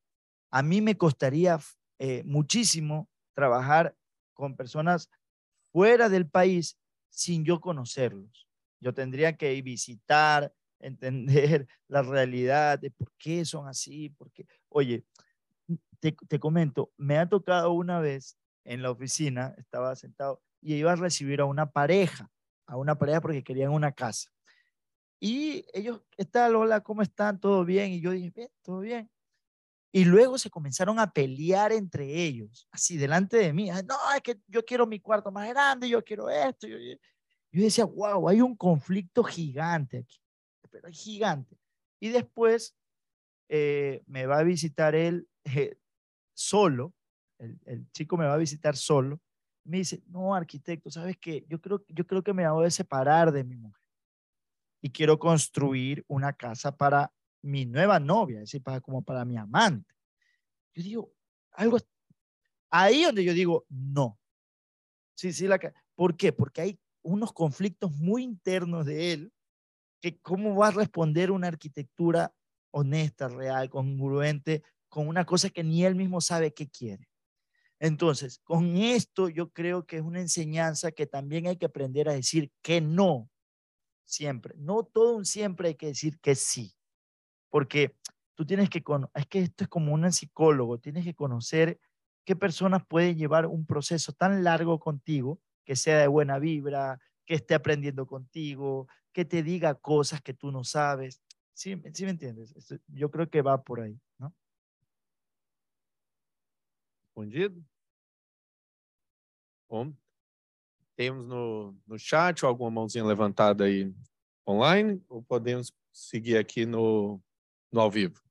[0.50, 1.60] A mí me costaría
[2.00, 3.96] eh, muchísimo trabajar
[4.34, 5.10] con personas
[5.72, 6.78] fuera del país
[7.10, 8.48] sin yo conocerlos.
[8.80, 15.04] Yo tendría que visitar, entender la realidad de por qué son así, porque, oye,
[16.00, 20.92] te, te comento, me ha tocado una vez en la oficina, estaba sentado y iba
[20.92, 22.30] a recibir a una pareja,
[22.68, 24.30] a una pareja porque querían una casa.
[25.20, 26.56] Y ellos, ¿qué tal?
[26.56, 27.40] Hola, ¿cómo están?
[27.40, 27.92] ¿Todo bien?
[27.92, 29.10] Y yo dije, bien, todo bien.
[29.92, 33.70] Y luego se comenzaron a pelear entre ellos, así delante de mí.
[33.70, 36.68] No, es que yo quiero mi cuarto más grande, yo quiero esto.
[36.68, 40.20] Yo, yo decía, wow, hay un conflicto gigante aquí,
[40.70, 41.58] pero gigante.
[42.00, 42.76] Y después
[43.50, 45.78] eh, me va a visitar él eh,
[46.34, 46.94] solo,
[47.40, 49.22] el, el, chico me va a visitar solo.
[49.64, 51.46] Me dice, no, arquitecto, ¿sabes qué?
[51.50, 53.88] Yo creo, yo creo que me voy a separar de mi mujer
[54.82, 57.12] y quiero construir una casa para
[57.48, 59.94] mi nueva novia, es decir, para, como para mi amante.
[60.74, 61.14] Yo digo,
[61.52, 61.78] algo,
[62.70, 64.20] ahí donde yo digo, no.
[65.16, 65.60] Sí, sí, la,
[65.96, 66.32] ¿por qué?
[66.32, 69.34] Porque hay unos conflictos muy internos de él,
[70.02, 72.34] que cómo va a responder una arquitectura
[72.72, 77.10] honesta, real, congruente, con una cosa que ni él mismo sabe qué quiere.
[77.80, 82.14] Entonces, con esto yo creo que es una enseñanza que también hay que aprender a
[82.14, 83.30] decir que no
[84.04, 84.56] siempre.
[84.58, 86.77] No todo un siempre hay que decir que sí,
[87.50, 87.96] porque
[88.36, 88.84] tú tienes que,
[89.16, 91.80] es que esto es como un psicólogo, tienes que conocer
[92.26, 97.36] qué personas pueden llevar un proceso tan largo contigo, que sea de buena vibra, que
[97.36, 101.22] esté aprendiendo contigo, que te diga cosas que tú no sabes.
[101.54, 102.54] ¿Sí, ¿sí me entiendes?
[102.88, 104.34] Yo creo que va por ahí, ¿no?
[107.16, 107.56] Respondido?
[109.70, 109.94] Bom,
[110.98, 113.94] Temos no, no chat alguma mãozinha levantada aí
[114.44, 117.22] online ou podemos seguir aqui no,
[117.72, 118.22] no ao vivo?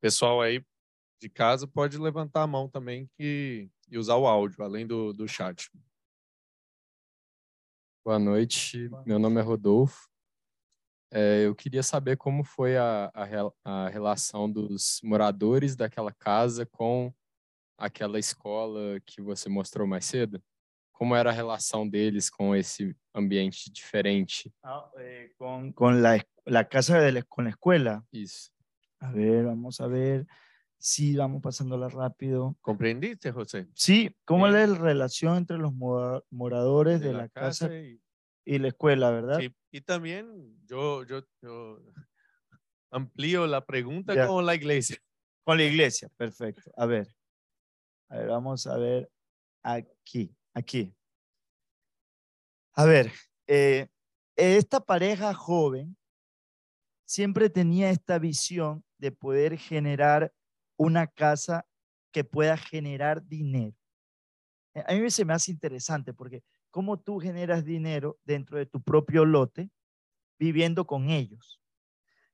[0.00, 0.64] Pessoal aí
[1.20, 5.26] de casa pode levantar a mão também que, e usar o áudio, além do, do
[5.26, 5.70] chat.
[8.04, 10.08] Boa noite, meu nome é Rodolfo.
[11.10, 13.24] É, eu queria saber como foi a, a,
[13.64, 17.12] a relação dos moradores daquela casa com
[17.76, 20.42] aquela escola que você mostrou mais cedo?
[20.98, 24.52] Como era a relação deles com esse ambiente diferente?
[24.64, 28.04] Ah, eh, con, con la, la casa de la, con la escuela.
[28.12, 28.50] Isso.
[28.98, 30.26] A ver, vamos a ver.
[30.76, 32.56] Sí, vamos pasándola rápido.
[32.60, 33.68] ¿Comprendiste, José?
[33.74, 34.56] Sí, ¿cómo sí.
[34.56, 38.00] es la relación entre los moradores de, de la, la, casa, casa y,
[38.44, 39.38] y, la escuela, verdad?
[39.38, 41.80] Sí, y también yo, yo, yo
[42.90, 44.26] amplío la pregunta ya.
[44.26, 44.98] con la iglesia.
[45.44, 46.72] Con la iglesia, perfecto.
[46.76, 47.06] A ver.
[48.08, 49.08] A ver, vamos a ver
[49.62, 50.94] aquí, aquí.
[52.74, 53.12] A ver,
[53.46, 53.88] eh,
[54.36, 55.96] esta pareja joven
[57.04, 60.32] siempre tenía esta visión de poder generar
[60.76, 61.66] una casa
[62.12, 63.76] que pueda generar dinero.
[64.74, 68.82] Eh, a mí se me hace interesante porque cómo tú generas dinero dentro de tu
[68.82, 69.70] propio lote
[70.38, 71.60] viviendo con ellos.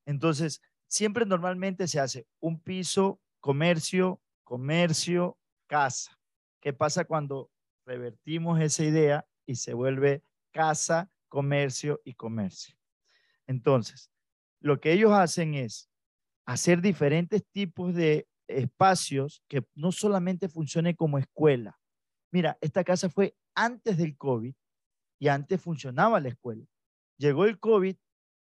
[0.05, 5.37] Entonces, siempre normalmente se hace un piso, comercio, comercio,
[5.67, 6.19] casa.
[6.61, 7.49] ¿Qué pasa cuando
[7.85, 12.75] revertimos esa idea y se vuelve casa, comercio y comercio?
[13.47, 14.11] Entonces,
[14.59, 15.89] lo que ellos hacen es
[16.45, 21.79] hacer diferentes tipos de espacios que no solamente funcione como escuela.
[22.31, 24.53] Mira, esta casa fue antes del COVID
[25.19, 26.65] y antes funcionaba la escuela.
[27.17, 27.95] Llegó el COVID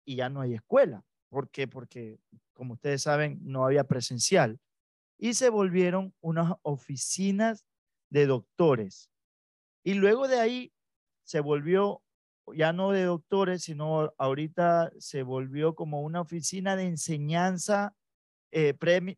[0.05, 1.03] y ya no hay escuela.
[1.29, 1.67] ¿Por qué?
[1.67, 2.19] Porque,
[2.53, 4.59] como ustedes saben, no había presencial
[5.17, 7.65] y se volvieron unas oficinas
[8.09, 9.10] de doctores.
[9.83, 10.73] Y luego de ahí
[11.23, 12.01] se volvió
[12.53, 17.95] ya no de doctores, sino ahorita se volvió como una oficina de enseñanza
[18.51, 19.17] eh, premis,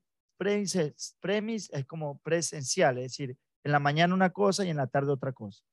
[1.71, 5.31] es como presencial, es decir, en la mañana una cosa y en la tarde otra
[5.31, 5.63] cosa.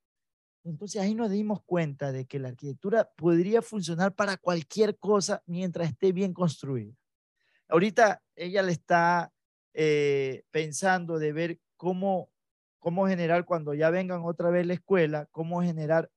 [0.65, 5.89] Entonces ahí nos dimos cuenta de que la arquitectura podría funcionar para cualquier cosa mientras
[5.89, 6.93] esté bien construida.
[7.69, 9.33] Ahorita ella le está
[9.73, 12.31] eh, pensando de ver cómo,
[12.81, 16.11] cómo generar cuando ya vengan otra vez la escuela, cómo generar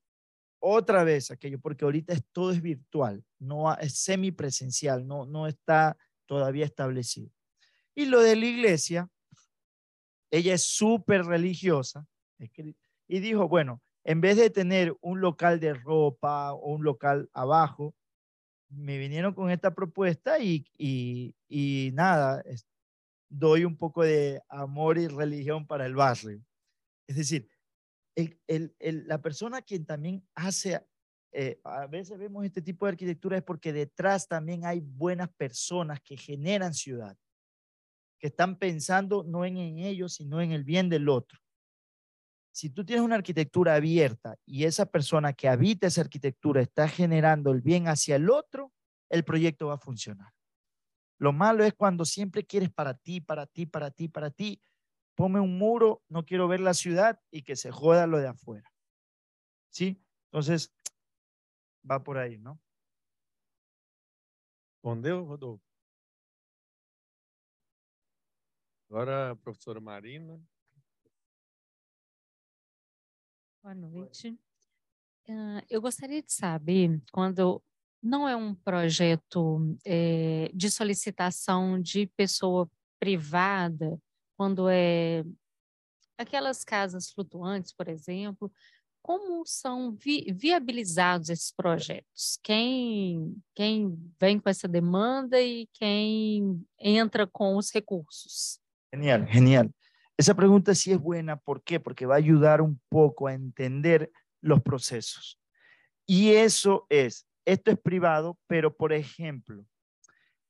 [0.59, 6.65] otra vez aquello, porque ahorita todo es virtual, no es semipresencial, no, no está todavía
[6.65, 7.29] establecido.
[7.93, 9.09] Y lo de la iglesia,
[10.31, 12.07] ella es súper religiosa
[13.07, 17.93] y dijo, bueno, en vez de tener un local de ropa o un local abajo,
[18.69, 22.43] me vinieron con esta propuesta y, y, nada,
[23.29, 26.41] doy un poco de amor y religión para el barrio.
[27.07, 27.49] Es decir,
[28.15, 30.85] la persona quien también hace,
[31.31, 35.99] eh, a veces vemos este tipo de arquitectura es porque detrás también hay buenas personas
[36.01, 37.17] que generan ciudad,
[38.19, 41.39] que están pensando no en ellos, sino en el bien del otro.
[42.53, 47.51] Si tú tienes una arquitectura abierta y esa persona que habita esa arquitectura está generando
[47.51, 48.71] el bien hacia el otro,
[49.09, 50.31] el proyecto va a funcionar.
[51.17, 54.61] Lo malo es cuando siempre quieres para ti, para ti, para ti, para ti.
[55.15, 58.71] Ponme un muro, no quiero ver la ciudad y que se joda lo de afuera.
[59.69, 60.03] ¿Sí?
[60.31, 60.73] Entonces,
[61.89, 62.59] va por ahí, ¿no?
[64.75, 65.63] Respondeu, Rodolfo?
[68.89, 70.39] Agora, a professora Marina.
[73.63, 74.37] Boa noite.
[75.29, 77.63] Ah, eu gostaria de saber, quando
[78.01, 83.97] não é um projeto eh, de solicitação de pessoa privada,
[84.43, 85.23] quando é
[86.17, 88.51] aquelas casas flutuantes, por exemplo,
[89.01, 92.37] como são vi- viabilizados esses projetos?
[92.43, 98.59] Quem, quem vem com essa demanda e quem entra com os recursos?
[98.93, 99.69] Genial, genial.
[100.17, 101.37] Esa pregunta sí es buena.
[101.37, 101.79] ¿Por qué?
[101.79, 105.39] Porque va a ayudar un poco a entender los procesos.
[106.05, 109.65] Y eso es, esto es privado, pero por ejemplo,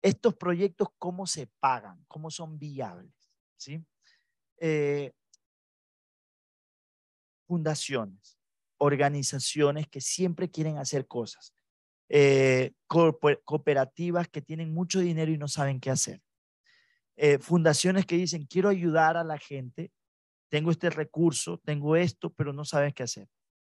[0.01, 2.03] estos proyectos, ¿cómo se pagan?
[2.07, 3.22] ¿Cómo son viables?
[4.59, 5.11] Eh,
[7.47, 8.37] fundaciones,
[8.77, 11.53] organizaciones que siempre quieren hacer cosas,
[12.09, 16.21] eh, cooperativas que tienen mucho dinero y no saben qué hacer
[17.15, 19.91] eh, fundaciones que dicen, quiero ayudar a la gente,
[20.49, 23.27] tengo este recurso, tengo esto, pero no sabes qué hacer.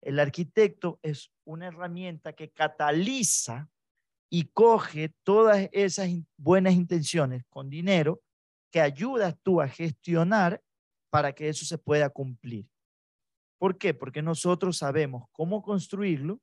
[0.02, 3.68] El arquitecto es una herramienta que cataliza
[4.30, 8.20] y coge todas esas buenas intenciones con dinero
[8.74, 10.60] que ayudas tú a gestionar
[11.08, 12.68] para que eso se pueda cumplir.
[13.56, 13.94] ¿Por qué?
[13.94, 16.40] Porque nosotros sabemos cómo construirlo,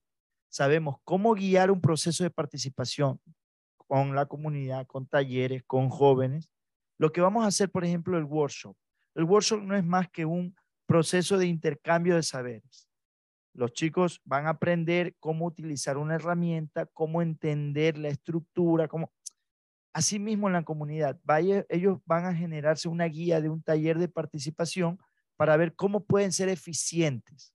[0.48, 3.20] sabemos cómo guiar un proceso de participación
[3.76, 6.50] con la comunidad, con talleres, con jóvenes,
[6.98, 8.78] lo que vamos a hacer, por ejemplo, el workshop.
[9.14, 10.56] El workshop no es más que un
[10.86, 12.88] proceso de intercambio de saberes.
[13.54, 19.12] Los chicos van a aprender cómo utilizar una herramienta, cómo entender la estructura, cómo...
[19.94, 24.08] Asimismo, en la comunidad, vaya- ellos van a generarse una guía de un taller de
[24.08, 25.00] participación
[25.36, 27.54] para ver cómo pueden ser eficientes.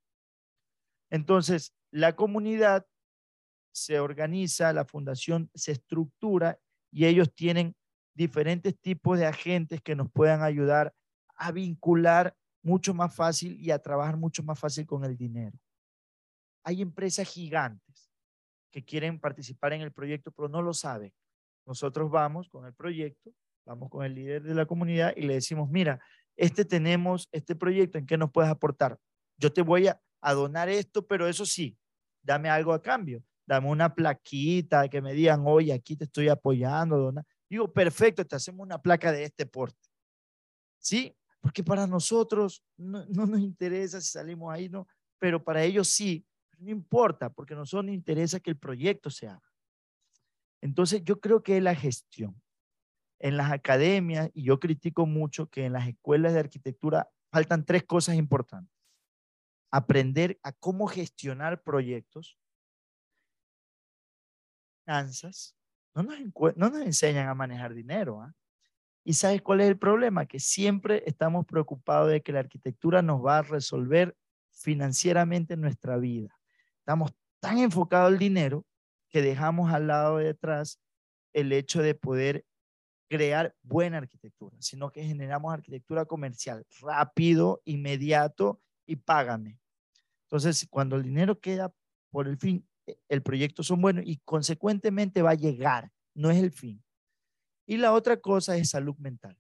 [1.11, 2.87] Entonces, la comunidad
[3.73, 6.59] se organiza, la fundación se estructura
[6.91, 7.75] y ellos tienen
[8.15, 10.95] diferentes tipos de agentes que nos puedan ayudar
[11.37, 15.59] a vincular mucho más fácil y a trabajar mucho más fácil con el dinero.
[16.65, 18.11] Hay empresas gigantes
[18.73, 21.13] que quieren participar en el proyecto, pero no lo saben.
[21.67, 23.33] Nosotros vamos con el proyecto,
[23.65, 26.01] vamos con el líder de la comunidad y le decimos, mira,
[26.37, 28.99] este tenemos este proyecto, ¿en qué nos puedes aportar?
[29.37, 31.77] Yo te voy a, a donar esto, pero eso sí,
[32.23, 33.23] dame algo a cambio.
[33.47, 37.25] Dame una plaquita que me digan, oye, aquí te estoy apoyando, dona.
[37.49, 39.89] Digo, perfecto, te hacemos una placa de este porte.
[40.79, 41.17] ¿Sí?
[41.41, 44.89] Porque para nosotros no, no nos interesa si salimos ahí, no,
[45.19, 46.27] pero para ellos sí.
[46.59, 49.46] No importa, porque a nosotros nos interesa que el proyecto se haga.
[50.61, 52.41] Entonces, yo creo que es la gestión.
[53.19, 57.85] En las academias, y yo critico mucho que en las escuelas de arquitectura faltan tres
[57.85, 58.75] cosas importantes.
[59.71, 62.39] Aprender a cómo gestionar proyectos,
[64.85, 65.57] finanzas,
[65.95, 68.21] no nos, enseñan a manejar dinero.
[68.21, 68.35] ¿ah?
[69.03, 70.27] ¿Y sabes cuál es el problema?
[70.27, 74.15] Que siempre estamos preocupados de que la arquitectura nos va a resolver
[74.53, 76.37] financieramente nuestra vida.
[76.81, 78.65] Estamos tan enfocados al dinero
[79.09, 80.81] que dejamos al lado de atrás
[81.33, 82.45] el hecho de poder
[83.09, 89.59] crear buena arquitectura, sino que generamos arquitectura comercial rápido, inmediato y págame.
[90.25, 91.73] Entonces, cuando el dinero queda
[92.11, 96.39] por el fin, eh, el proyecto son buenos y consecuentemente va a llegar, no es
[96.39, 96.83] el fin.
[97.67, 99.37] Y la otra cosa es salud mental.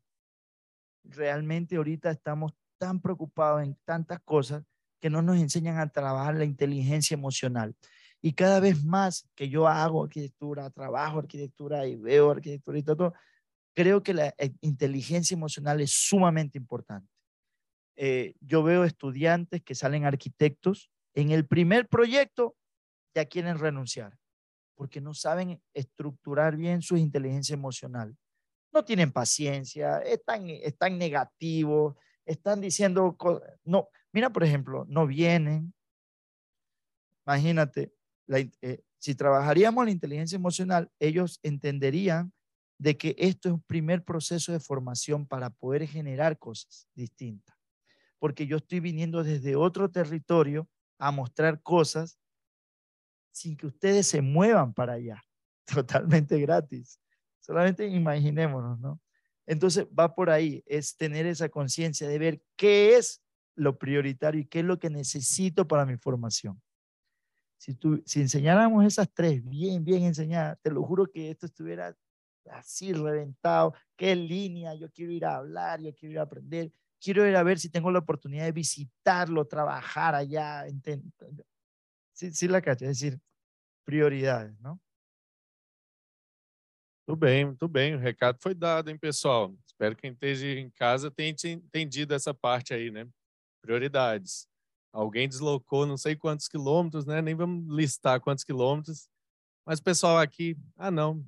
[1.04, 4.64] Realmente ahorita estamos tan preocupados en tantas cosas
[5.00, 7.74] que no nos enseñan a trabajar la inteligencia emocional.
[8.26, 13.14] Y cada vez más que yo hago arquitectura, trabajo arquitectura y veo arquitectura y todo,
[13.72, 17.08] creo que la eh, inteligencia emocional es sumamente importante.
[17.94, 22.56] Eh, yo veo estudiantes que salen arquitectos, en el primer proyecto
[23.14, 24.18] ya quieren renunciar,
[24.74, 28.16] porque no saben estructurar bien su inteligencia emocional.
[28.72, 33.16] No tienen paciencia, están, están negativos, están diciendo,
[33.62, 35.72] no, mira, por ejemplo, no vienen.
[37.24, 37.92] Imagínate,
[38.28, 42.32] eh, Si trabajaríamos la inteligencia emocional, ellos entenderían
[42.78, 47.56] de que esto es un primer proceso de formación para poder generar cosas distintas.
[48.18, 50.68] Porque yo estoy viniendo desde otro territorio
[50.98, 52.18] a mostrar cosas
[53.32, 55.22] sin que ustedes se muevan para allá,
[55.66, 57.00] totalmente gratis.
[57.40, 59.00] Solamente imaginémonos, ¿no?
[59.46, 63.22] Entonces va por ahí, es tener esa conciencia de ver qué es
[63.54, 66.60] lo prioritario y qué es lo que necesito para mi formación.
[67.58, 71.96] Si, tú, si enseñáramos esas tres bien, bien enseñadas, te lo juro que esto estuviera
[72.50, 77.26] así reventado, qué línea, yo quiero ir a hablar, yo quiero ir a aprender, quiero
[77.26, 80.64] ir a ver si tengo la oportunidad de visitarlo, trabajar allá.
[82.12, 83.20] Sí, sí la cacho, es decir,
[83.84, 84.80] prioridades, ¿no?
[87.06, 87.94] Tudo bem, muito bem.
[87.94, 89.56] O recado foi dado, hein, pessoal?
[89.64, 93.06] Espero que quem esteja em casa tenha entendido essa parte aí, né?
[93.62, 94.48] Prioridades.
[94.92, 97.20] Alguém deslocou não sei quantos quilômetros, né?
[97.20, 99.08] Nem vamos listar quantos quilômetros.
[99.64, 101.24] Mas o pessoal aqui, ah, não,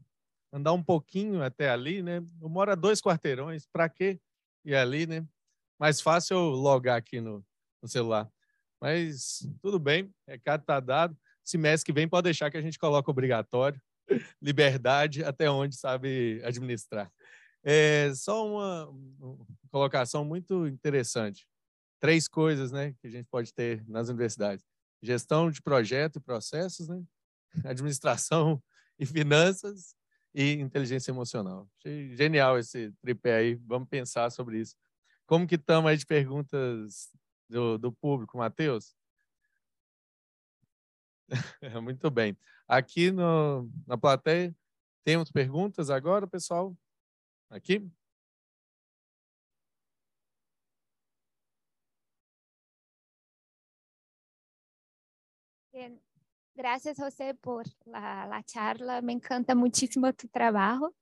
[0.52, 2.22] andar um pouquinho até ali, né?
[2.40, 4.20] Eu moro a dois quarteirões, para quê
[4.64, 5.26] ir ali, né?
[5.78, 7.44] Mais fácil eu logar aqui no,
[7.82, 8.30] no celular.
[8.80, 11.16] Mas tudo bem, recado está dado.
[11.44, 13.80] Semestre que vem pode deixar que a gente coloca obrigatório.
[14.40, 17.10] Liberdade até onde sabe administrar.
[17.64, 21.47] É só uma, uma colocação muito interessante.
[22.01, 24.65] Três coisas né, que a gente pode ter nas universidades:
[25.03, 27.03] gestão de projeto e processos, né?
[27.65, 28.62] administração
[28.99, 29.95] e finanças
[30.35, 31.69] e inteligência emocional.
[31.79, 33.55] Achei genial esse tripé aí.
[33.66, 34.77] Vamos pensar sobre isso.
[35.27, 37.11] Como que estamos aí de perguntas
[37.49, 38.95] do, do público, Matheus?
[41.83, 42.37] Muito bem.
[42.66, 44.55] Aqui no, na plateia,
[45.05, 46.77] temos perguntas agora, pessoal?
[47.51, 47.91] Aqui?
[55.79, 56.03] Bien.
[56.57, 59.01] Gracias, José, por la, la, charla.
[59.01, 60.93] Me encanta muchísimo tu trabajo.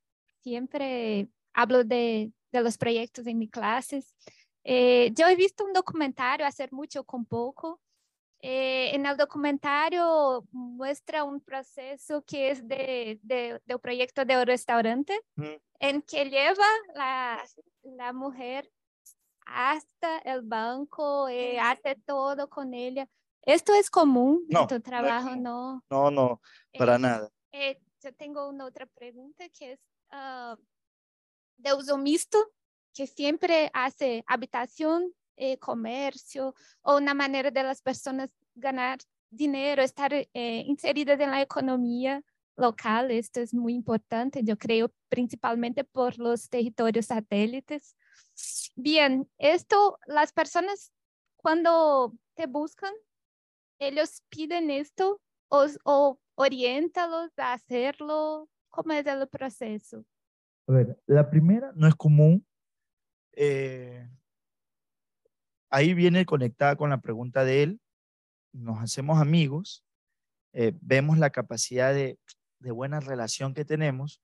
[0.43, 4.15] Siempre hablo de, de los proyectos en mis clases.
[4.65, 7.81] Eh, yo he visto un documentario, Hacer mucho con poco.
[8.43, 14.37] Eh, en el documentario muestra un proceso que es de, de, de un proyecto de
[14.37, 15.55] un restaurante mm.
[15.81, 17.43] en que lleva la,
[17.83, 18.71] la mujer
[19.47, 23.09] hasta el banco, eh, hace todo con ella
[23.47, 25.37] ¿Esto es común no, en tu trabajo?
[25.37, 26.41] No, no, no,
[26.77, 27.31] para eh, nada.
[27.53, 29.81] Eh, yo tengo una otra pregunta que es
[30.13, 30.61] uh,
[31.57, 32.39] de uso mixto,
[32.93, 38.99] que siempre hace habitación, eh, comercio o una manera de las personas ganar
[39.31, 42.23] dinero, estar eh, inseridas en la economía
[42.57, 43.11] local.
[43.11, 47.97] Esto es muy importante, yo creo, principalmente por los territorios satélites.
[48.75, 50.93] Bien, esto, las personas
[51.37, 52.93] cuando te buscan
[53.79, 58.49] ellos piden esto o, o oriéntalos a hacerlo?
[58.71, 60.05] ¿Cómo es el proceso?
[60.69, 62.47] A ver, la primera no es común.
[63.33, 64.09] Eh,
[65.71, 67.81] ahí viene conectada con la pregunta de él.
[68.53, 69.85] Nos hacemos amigos,
[70.53, 72.19] eh, vemos la capacidad de,
[72.61, 74.23] de, buena relación que tenemos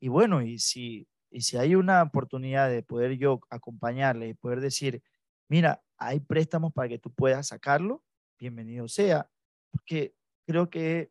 [0.00, 4.60] y bueno, y si, y si hay una oportunidad de poder yo acompañarle y poder
[4.60, 5.02] decir,
[5.48, 8.02] mira, hay préstamos para que tú puedas sacarlo,
[8.38, 9.30] bienvenido sea,
[9.70, 10.14] porque
[10.46, 11.10] creo que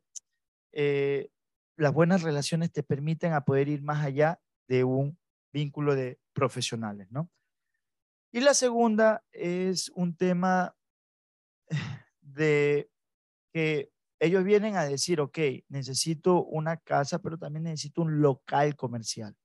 [0.72, 1.30] eh,
[1.76, 5.18] las buenas relaciones te permiten a poder ir más allá de un
[5.54, 7.30] vínculo de profesionales, ¿no?
[8.32, 10.76] Y la segunda es un tema
[12.22, 12.90] de
[13.54, 15.38] que ellos vienen a decir, ok,
[15.70, 19.36] necesito una casa, pero también necesito un local comercial.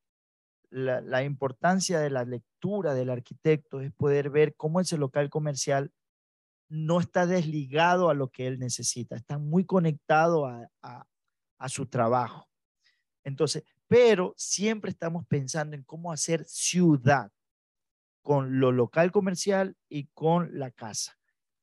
[0.70, 5.92] La, la, importancia de la lectura del arquitecto es poder ver cómo ese local comercial
[6.72, 11.06] no está desligado a lo que él necesita, está muy conectado a,
[11.68, 12.48] su trabajo.
[13.22, 17.30] Entonces, pero siempre estamos pensando en cómo hacer ciudad
[18.22, 21.16] con lo local comercial y con la casa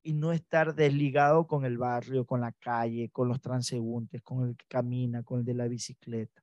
[0.03, 4.55] y no estar desligado con el barrio, con la calle, con los transeúntes, con el
[4.55, 6.41] que camina, con el de la bicicleta.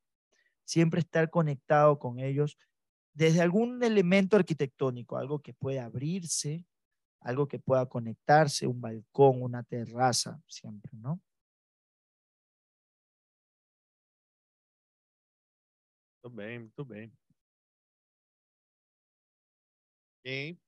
[0.64, 2.58] Siempre estar conectado con ellos
[3.14, 6.66] desde algún elemento arquitectónico, algo que pueda abrirse,
[7.20, 11.20] algo que pueda conectarse, un balcón, una terraza, siempre, ¿no?
[16.22, 17.12] Muito bem, muito bem.
[20.24, 20.58] Quem?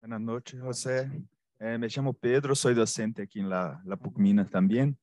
[0.00, 1.10] Buenas noches, José.
[1.58, 4.98] Eh, me llamo Pedro, soy docente aquí en la, la PUC Minas también.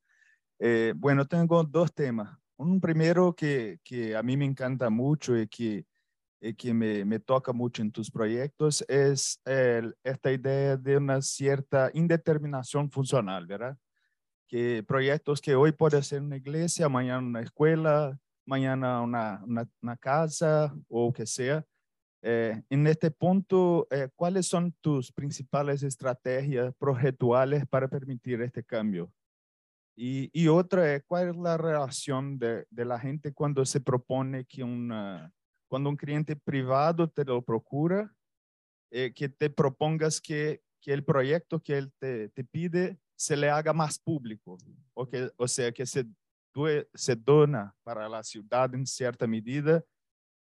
[0.57, 2.35] Eh, bueno, tengo dos temas.
[2.58, 3.80] Un primero que,
[4.18, 5.86] a mí me encanta mucho y que
[6.74, 9.40] me, toca mucho en tus proyectos es
[10.04, 13.78] esta idea de una cierta indeterminación funcional, ¿verdad?
[14.48, 21.14] Que proyectos que hoy puede ser una iglesia, mañana una escuela, mañana una casa o
[21.14, 21.66] que sea.
[22.22, 29.12] Eh, en este punto, eh, ¿cuáles son tus principales estrategias proyectuales para permitir este cambio?
[29.99, 34.45] Y, y otra es, ¿cuál es la relación de, de la gente cuando se propone
[34.45, 35.34] que una,
[35.68, 38.14] cuando un cliente privado te lo procura,
[38.91, 43.49] eh, que te propongas que, que el proyecto que él te, te pide se le
[43.49, 44.57] haga más público,
[44.94, 46.06] o, que, o sea, que se,
[46.94, 49.84] se dona para la ciudad en cierta medida,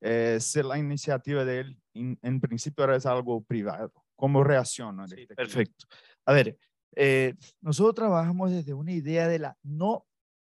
[0.01, 3.93] eh, si la iniciativa de él en, en principio era algo privado.
[4.15, 5.05] ¿Cómo reacciona?
[5.05, 5.35] de este?
[5.35, 5.85] Perfecto.
[6.25, 6.57] A ver,
[6.95, 10.05] eh, nosotros trabajamos desde una idea de la no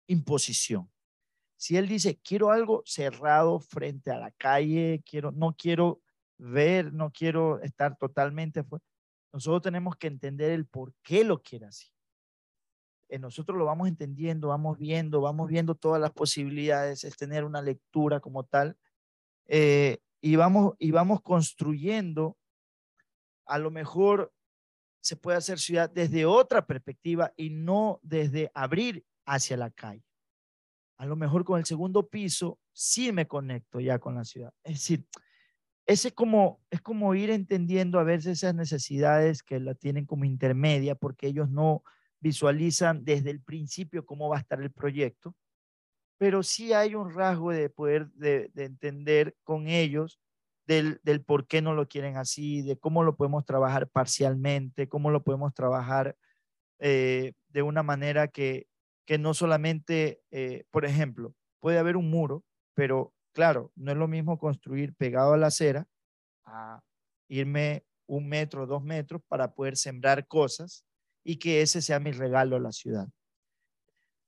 [0.06, 0.90] imposición.
[1.56, 6.00] Si él dice, quiero algo cerrado frente a la calle, quiero, no quiero
[6.38, 8.82] ver, no quiero estar totalmente fuera,
[9.32, 11.88] nosotros tenemos que entender el por qué lo quiere así.
[13.10, 17.60] Eh, nosotros lo vamos entendiendo, vamos viendo, vamos viendo todas las posibilidades, es tener una
[17.60, 18.76] lectura como tal,
[19.46, 22.36] eh, y, vamos, y vamos construyendo
[23.46, 24.32] a lo mejor
[25.00, 30.04] se puede hacer ciudad desde otra perspectiva y no desde abrir hacia la calle.
[30.98, 34.52] A lo mejor con el segundo piso sí me conecto ya con la ciudad.
[34.62, 35.06] Es decir,
[35.86, 40.24] ese es como, es como ir entendiendo a veces esas necesidades que la tienen como
[40.24, 41.82] intermedia porque ellos no
[42.20, 45.34] visualizan desde el principio cómo va a estar el proyecto,
[46.18, 50.20] pero sí hay un rasgo de poder de, de entender con ellos
[50.70, 55.10] del, del por qué no lo quieren así, de cómo lo podemos trabajar parcialmente, cómo
[55.10, 56.16] lo podemos trabajar
[56.78, 58.68] eh, de una manera que,
[59.04, 62.44] que no solamente, eh, por ejemplo, puede haber un muro,
[62.74, 65.88] pero claro, no es lo mismo construir pegado a la acera
[66.44, 66.80] a
[67.26, 70.84] irme un metro, dos metros para poder sembrar cosas
[71.24, 73.08] y que ese sea mi regalo a la ciudad.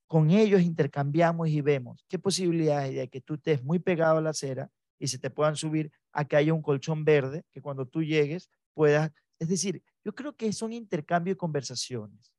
[0.08, 4.20] Con ellos intercambiamos y vemos qué posibilidades hay de que tú estés muy pegado a
[4.20, 4.72] la acera
[5.02, 8.48] y se te puedan subir a que haya un colchón verde que cuando tú llegues
[8.72, 9.10] puedas,
[9.40, 12.32] es decir, yo creo que son intercambio y conversaciones.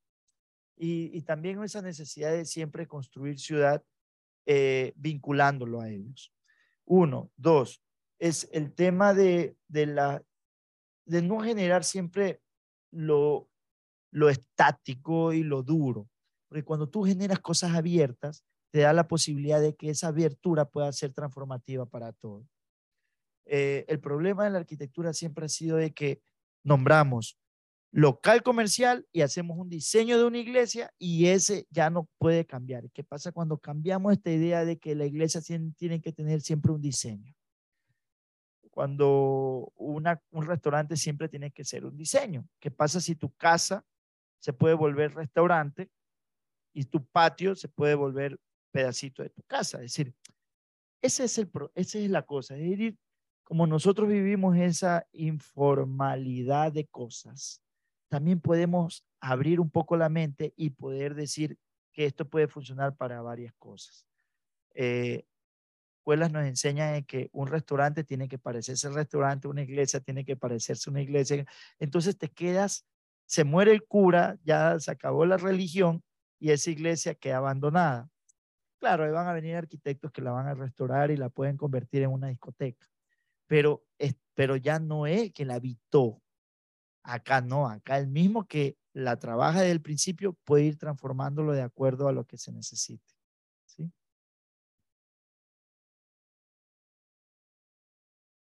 [0.78, 3.84] Y, y también esa necesidad de siempre construir ciudad
[4.46, 6.34] eh, vinculándolo a ellos.
[6.86, 7.84] Uno, dos,
[8.18, 10.24] es el tema de, de, la,
[11.06, 12.42] de no generar siempre
[12.92, 13.50] lo,
[14.10, 16.08] lo estático y lo duro.
[16.48, 20.94] Porque cuando tú generas cosas abiertas, te da la posibilidad de que esa abertura pueda
[20.94, 22.53] ser transformativa para todos.
[23.46, 26.22] Eh, el problema de la arquitectura siempre ha sido de que
[26.64, 27.38] nombramos
[27.94, 32.90] local comercial y hacemos un diseño de una iglesia y ese ya no puede cambiar.
[32.92, 35.42] ¿Qué pasa cuando cambiamos esta idea de que la iglesia
[35.78, 37.36] tiene que tener siempre un diseño?
[38.72, 42.48] Cuando una, un restaurante siempre tiene que ser un diseño.
[42.60, 43.86] ¿Qué pasa si tu casa
[44.40, 45.92] se puede volver restaurante
[46.74, 48.40] y tu patio se puede volver
[48.72, 49.78] pedacito de tu casa?
[49.78, 50.16] Es decir,
[51.00, 52.98] ese es el, esa es la cosa, es ir
[53.44, 57.62] como nosotros vivimos esa informalidad de cosas,
[58.10, 61.58] también podemos abrir un poco la mente y poder decir
[61.92, 64.06] que esto puede funcionar para varias cosas.
[64.74, 65.26] Eh,
[65.98, 70.36] escuelas nos enseñan que un restaurante tiene que parecerse al restaurante, una iglesia tiene que
[70.36, 71.46] parecerse una iglesia.
[71.80, 72.86] Entonces te quedas,
[73.26, 76.04] se muere el cura, ya se acabó la religión
[76.40, 78.10] y esa iglesia queda abandonada.
[78.80, 82.04] Claro, ahí van a venir arquitectos que la van a restaurar y la pueden convertir
[82.04, 82.93] en una discoteca
[83.48, 83.84] pero,
[84.34, 86.22] pero ya no es que la habitó.
[87.04, 91.62] Acá no, acá el mismo que la trabaja desde el principio puede ir transformándolo de
[91.62, 93.14] acuerdo a lo que se necesite.
[93.66, 93.84] ¿sí?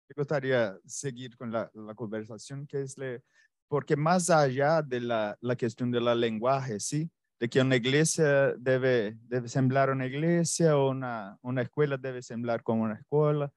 [0.09, 3.23] Me gustaría seguir con la, la conversación, que es le,
[3.69, 7.09] porque más allá de la, la cuestión del lenguaje, ¿sí?
[7.41, 12.61] de que una iglesia debe, debe semblar una iglesia o una, una escuela debe semblar
[12.61, 13.51] como una escuela,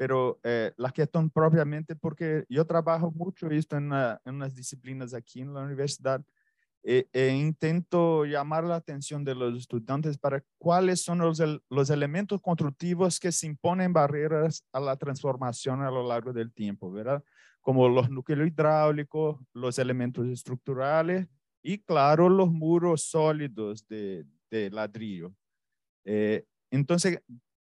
[0.00, 5.12] pero eh, la cuestión propiamente, porque yo trabajo mucho esto en, una, en unas disciplinas
[5.12, 6.24] aquí en la universidad,
[6.82, 12.40] e, e, intento llamar la atención de los estudiantes para cuáles son los, los elementos
[12.40, 17.22] constructivos que se imponen barreras a la transformación a lo largo del tiempo, ¿verdad?
[17.60, 21.28] Como los núcleos hidráulicos, los elementos estructurales
[21.62, 25.34] y, claro, los muros sólidos de, de ladrillo.
[26.06, 27.20] Eh, entonces,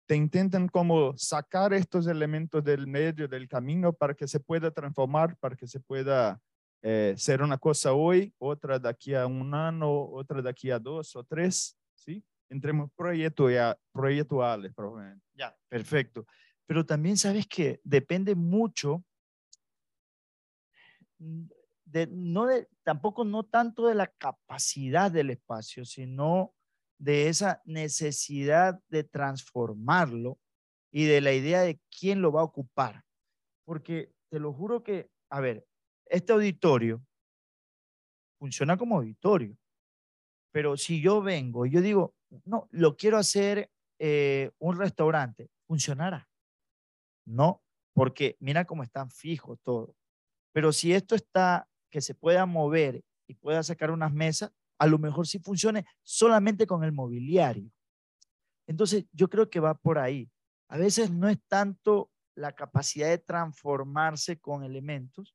[0.07, 5.37] te intentan como sacar estos elementos del medio del camino para que se pueda transformar,
[5.39, 6.41] para que se pueda
[6.83, 10.79] eh, ser una cosa hoy, otra de aquí a un año, otra de aquí a
[10.79, 12.23] dos o tres, ¿sí?
[12.51, 15.25] Entremos proyectuales, probablemente.
[15.33, 16.27] Ya, perfecto.
[16.67, 19.03] pero también sabes que depende mucho
[21.19, 26.55] de, no de, tampoco no tanto de la capacidad del espacio, sino
[27.05, 30.39] de esa necesidad de transformarlo
[30.91, 33.05] y de la idea de quién lo va a ocupar.
[33.67, 35.67] Porque te lo juro que, a ver,
[36.07, 37.05] este auditorio
[38.39, 39.55] funciona como auditorio,
[40.51, 42.15] pero si yo vengo y yo digo,
[42.47, 46.27] no, lo quiero hacer eh, un restaurante, funcionará.
[47.27, 47.63] No,
[47.93, 49.95] porque mira cómo están fijos todo.
[50.53, 54.99] Pero si esto está que se pueda mover y pueda sacar unas mesas, a lo
[54.99, 57.71] mejor sí funcione solamente con el mobiliario.
[58.67, 60.31] Entonces, yo creo que va por ahí.
[60.69, 65.35] A veces no es tanto la capacidad de transformarse con elementos,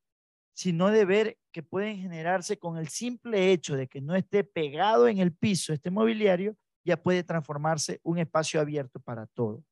[0.53, 5.07] sino de ver que pueden generarse con el simple hecho de que no esté pegado
[5.07, 9.64] en el piso este mobiliario, ya puede transformarse un espacio abierto para todo.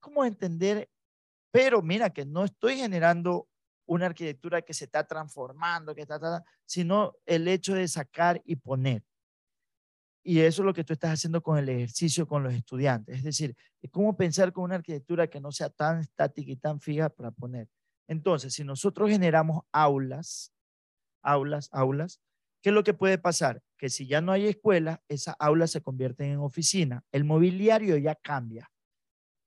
[0.00, 0.88] ¿Cómo entender?
[1.52, 3.48] Pero mira que no estoy generando
[3.86, 9.02] una arquitectura que se está transformando, que está, sino el hecho de sacar y poner.
[10.28, 13.18] Y eso es lo que tú estás haciendo con el ejercicio con los estudiantes.
[13.18, 13.56] Es decir,
[13.92, 17.68] cómo pensar con una arquitectura que no sea tan estática y tan fija para poner.
[18.08, 20.52] Entonces, si nosotros generamos aulas,
[21.22, 22.20] aulas, aulas,
[22.60, 23.62] ¿qué es lo que puede pasar?
[23.78, 27.04] Que si ya no hay escuela, esas aulas se convierten en oficina.
[27.12, 28.68] El mobiliario ya cambia.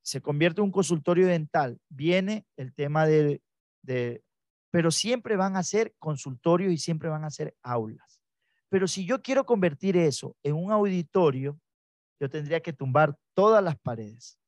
[0.01, 1.79] Se convierte en un consultorio dental.
[1.89, 3.41] Viene el tema de,
[3.81, 4.23] de
[4.71, 8.21] pero siempre van a ser consultorios y siempre van a ser aulas.
[8.69, 11.59] Pero si yo quiero convertir eso en un auditorio,
[12.19, 14.39] yo tendría que tumbar todas las paredes.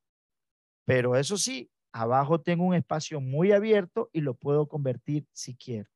[0.84, 5.90] Pero eso sí, abajo tengo un espacio muy abierto y lo puedo convertir si quiero.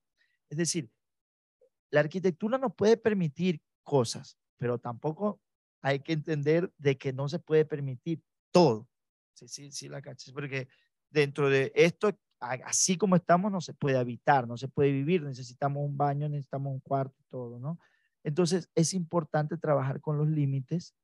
[0.48, 0.90] Es decir,
[1.90, 5.40] la arquitectura nos puede permitir cosas, pero tampoco
[5.82, 8.88] hay que entender de que no se puede permitir todo.
[9.34, 10.68] Sí, sí, sí, la cachas, porque
[11.10, 15.84] dentro de esto así como estamos no se puede habitar, no se puede vivir, necesitamos
[15.84, 17.78] un baño, necesitamos un cuarto, todo, ¿no?
[18.24, 20.94] Entonces es importante trabajar con los límites,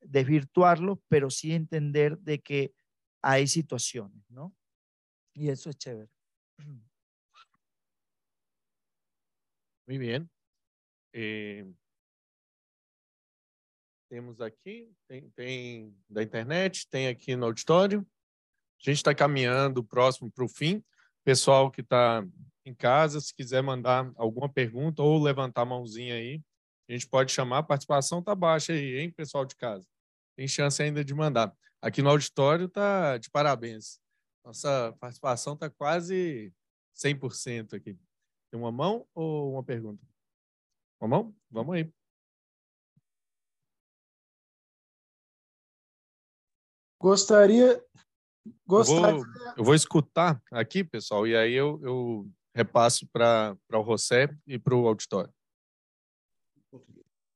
[0.00, 2.74] desvirtuarlos, pero sí entender de que
[3.22, 4.54] hay situaciones, ¿no?
[5.34, 6.10] Y eso es chévere.
[9.86, 10.30] Muy bien.
[11.12, 11.64] Eh,
[14.08, 18.06] temos aqui, tem, tem da internet, tem aqui no auditório.
[18.86, 20.84] A gente está caminhando próximo para o fim.
[21.24, 22.24] Pessoal que está
[22.64, 26.40] em casa, se quiser mandar alguma pergunta ou levantar a mãozinha aí,
[26.88, 27.58] a gente pode chamar.
[27.58, 29.84] A participação está baixa aí, hein, pessoal de casa?
[30.36, 31.52] Tem chance ainda de mandar.
[31.82, 34.00] Aqui no auditório está de parabéns.
[34.44, 36.52] Nossa participação está quase
[36.94, 37.98] 100% aqui.
[38.52, 40.06] Tem uma mão ou uma pergunta?
[41.00, 41.36] Uma mão?
[41.50, 41.92] Vamos aí.
[47.00, 47.84] Gostaria,
[48.68, 54.28] eu vou, eu vou escutar aqui, pessoal, e aí eu, eu repasso para o José
[54.46, 55.32] e para o auditório.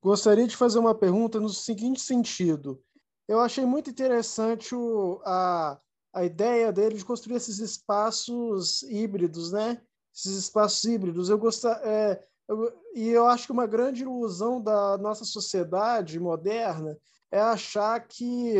[0.02, 2.82] Gostaria de fazer uma pergunta no seguinte sentido.
[3.28, 5.78] Eu achei muito interessante o, a,
[6.12, 9.80] a ideia dele de construir esses espaços híbridos, né?
[10.14, 11.28] Esses espaços híbridos.
[11.28, 16.98] Eu gostar, é, eu, e eu acho que uma grande ilusão da nossa sociedade moderna
[17.30, 18.54] é achar que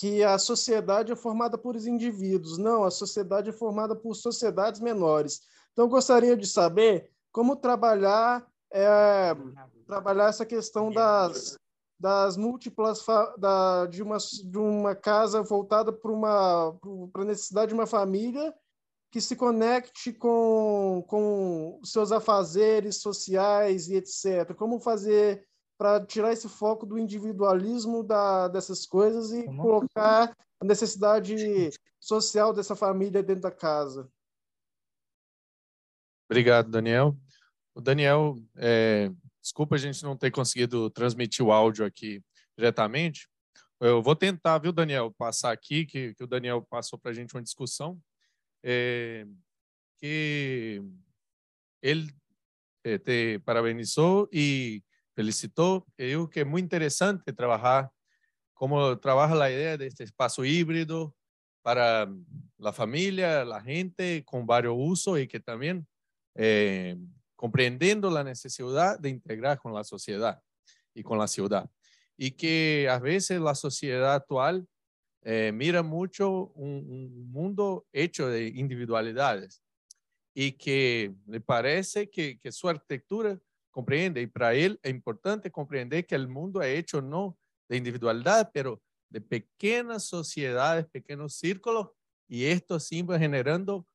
[0.00, 2.56] que a sociedade é formada por indivíduos.
[2.56, 5.42] Não, a sociedade é formada por sociedades menores.
[5.74, 9.36] Então, gostaria de saber como trabalhar é,
[9.86, 11.58] trabalhar essa questão das,
[11.98, 13.04] das múltiplas
[13.36, 16.74] da, de, uma, de uma casa voltada para uma
[17.12, 18.54] para a necessidade de uma família
[19.10, 24.54] que se conecte com, com seus afazeres sociais e etc.
[24.54, 25.46] Como fazer
[25.80, 29.62] para tirar esse foco do individualismo da, dessas coisas e Como?
[29.62, 31.34] colocar a necessidade
[31.98, 34.06] social dessa família dentro da casa.
[36.28, 37.16] Obrigado, Daniel.
[37.74, 42.22] O Daniel, é, desculpa a gente não ter conseguido transmitir o áudio aqui
[42.58, 43.26] diretamente.
[43.80, 47.34] Eu vou tentar, viu, Daniel, passar aqui, que, que o Daniel passou para a gente
[47.34, 47.98] uma discussão,
[48.62, 49.26] é,
[49.96, 50.82] que
[51.80, 52.14] ele
[52.84, 54.84] é, te parabenizou e
[55.20, 57.90] felicitó, que digo que es muy interesante trabajar,
[58.54, 61.14] cómo trabaja la idea de este espacio híbrido
[61.60, 62.08] para
[62.56, 65.86] la familia, la gente con varios usos y que también
[66.34, 66.96] eh,
[67.36, 70.40] comprendiendo la necesidad de integrar con la sociedad
[70.94, 71.68] y con la ciudad.
[72.16, 74.66] Y que a veces la sociedad actual
[75.20, 79.62] eh, mira mucho un, un, mundo hecho de individualidades
[80.32, 83.38] y que le parece que, que su arquitectura
[83.70, 84.22] compreende.
[84.22, 87.38] Y para él es importante comprender que el mundo es hecho no
[87.68, 91.88] de individualidad, pero de pequeñas sociedades, pequeños círculos,
[92.28, 92.78] y esto
[93.08, 93.86] va generando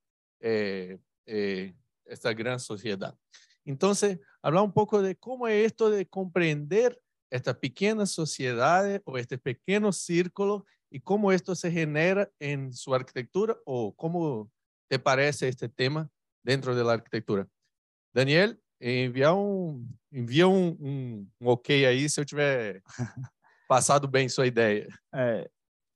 [0.42, 1.74] eh, eh,
[2.06, 3.18] esta gran sociedad.
[3.64, 9.38] Entonces, hablar un poco de cómo es esto de comprender estas pequeñas sociedades o este
[9.38, 14.52] pequeño círculo y cómo esto se genera en su arquitectura o cómo
[14.88, 16.10] te parece este tema
[16.44, 17.48] dentro de la arquitectura.
[18.14, 22.82] Daniel, envia um, envia um, um, um ok aí se eu tiver
[23.68, 24.88] pasado bem sua ideia.
[25.14, 25.50] Eh,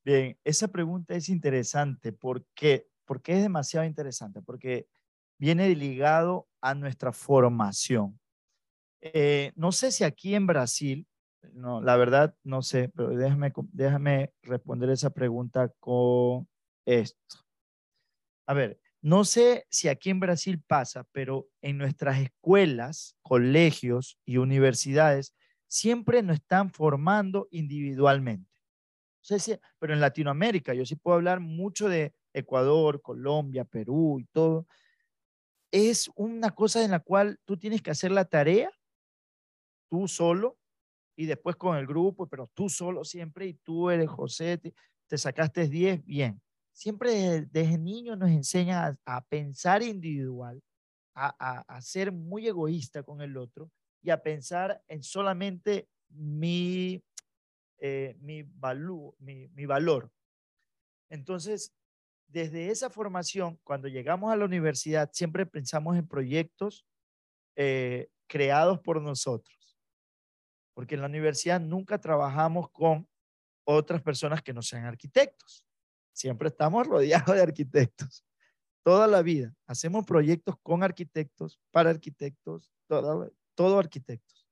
[0.03, 4.88] bien, esa pregunta es interesante porque, porque es demasiado interesante, porque
[5.38, 8.20] viene ligado a nuestra formación.
[9.02, 11.07] Eh, no sé si aquí en Brasil,
[11.53, 16.48] no, la verdad no sé, pero déjame, déjame responder esa pregunta con
[16.86, 17.45] esto.
[18.48, 24.38] A ver, no sé si aquí en Brasil pasa, pero en nuestras escuelas, colegios y
[24.38, 25.34] universidades
[25.68, 28.50] siempre nos están formando individualmente.
[29.80, 34.68] pero en Latinoamérica, yo sí puedo hablar mucho de Ecuador, Colombia, Perú y todo.
[35.72, 38.72] Es una cosa en la cual tú tienes que hacer la tarea
[39.88, 40.58] tú solo
[41.16, 44.74] y después con el grupo, pero tú solo siempre y tú eres José, te,
[45.08, 46.42] te sacaste 10, bien
[46.80, 50.64] siempre desde, niño nos enseña a, pensar individual,
[51.14, 53.70] a, ser muy egoísta con el otro
[54.02, 57.04] y a pensar en solamente mi,
[57.80, 58.46] eh, mi,
[59.20, 60.10] mi, valor.
[61.10, 61.76] Entonces,
[62.28, 66.86] desde esa formación, cuando llegamos a la universidad, siempre pensamos en proyectos
[67.58, 69.78] eh, creados por nosotros,
[70.74, 73.06] porque en la universidad nunca trabajamos con
[73.66, 75.69] otras personas que no sean arquitectos.
[76.14, 78.26] Siempre estamos rodeados de arquitectos.
[78.84, 79.53] Toda la vida.
[79.68, 84.48] Hacemos proyectos con arquitectos, para arquitectos, todo, todo arquitectos.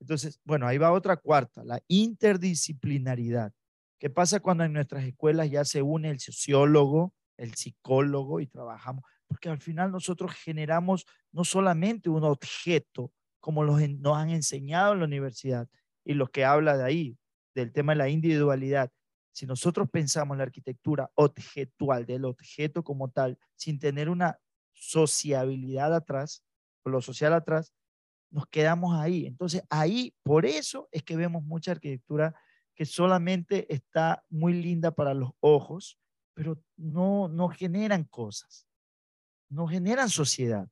[0.00, 3.52] Entonces, bueno, ahí va otra cuarta, la interdisciplinaridad.
[3.98, 9.04] ¿Qué pasa cuando en nuestras escuelas ya se une el sociólogo, el psicólogo y trabajamos?
[9.26, 15.00] Porque al final nosotros generamos no solamente un objeto, como los, nos han enseñado en
[15.00, 15.68] la universidad
[16.04, 17.18] y lo que habla de ahí,
[17.54, 18.90] del tema de la individualidad,
[19.36, 24.40] si nosotros pensamos la arquitectura objetual del objeto como tal, sin tener una
[24.72, 26.42] sociabilidad atrás,
[26.84, 27.74] o lo social atrás,
[28.30, 29.26] nos quedamos ahí.
[29.26, 32.34] Entonces, ahí, por eso es que vemos mucha arquitectura
[32.74, 35.98] que solamente está muy linda para los ojos,
[36.32, 38.66] pero no, no generan cosas,
[39.50, 40.66] no generan sociedad.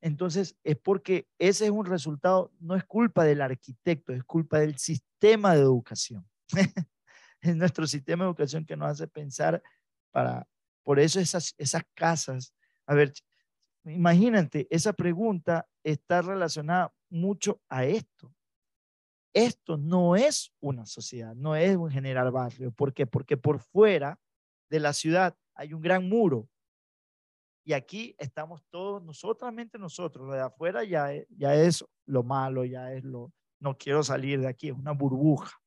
[0.00, 4.78] Entonces, es porque ese es un resultado, no es culpa del arquitecto, es culpa del
[4.78, 6.24] sistema de educación.
[7.42, 9.62] en nuestro sistema de educación que nos hace pensar
[10.10, 10.46] para,
[10.82, 12.54] por eso esas, esas casas,
[12.86, 13.12] a ver,
[13.84, 18.34] imagínate, esa pregunta está relacionada mucho a esto.
[19.32, 22.72] Esto no es una sociedad, no es un general barrio.
[22.72, 23.06] ¿Por qué?
[23.06, 24.18] Porque por fuera
[24.68, 26.48] de la ciudad hay un gran muro.
[27.64, 32.64] Y aquí estamos todos, nosotros, nosotros, lo de afuera ya es, ya es lo malo,
[32.64, 35.60] ya es lo, no quiero salir de aquí, es una burbuja.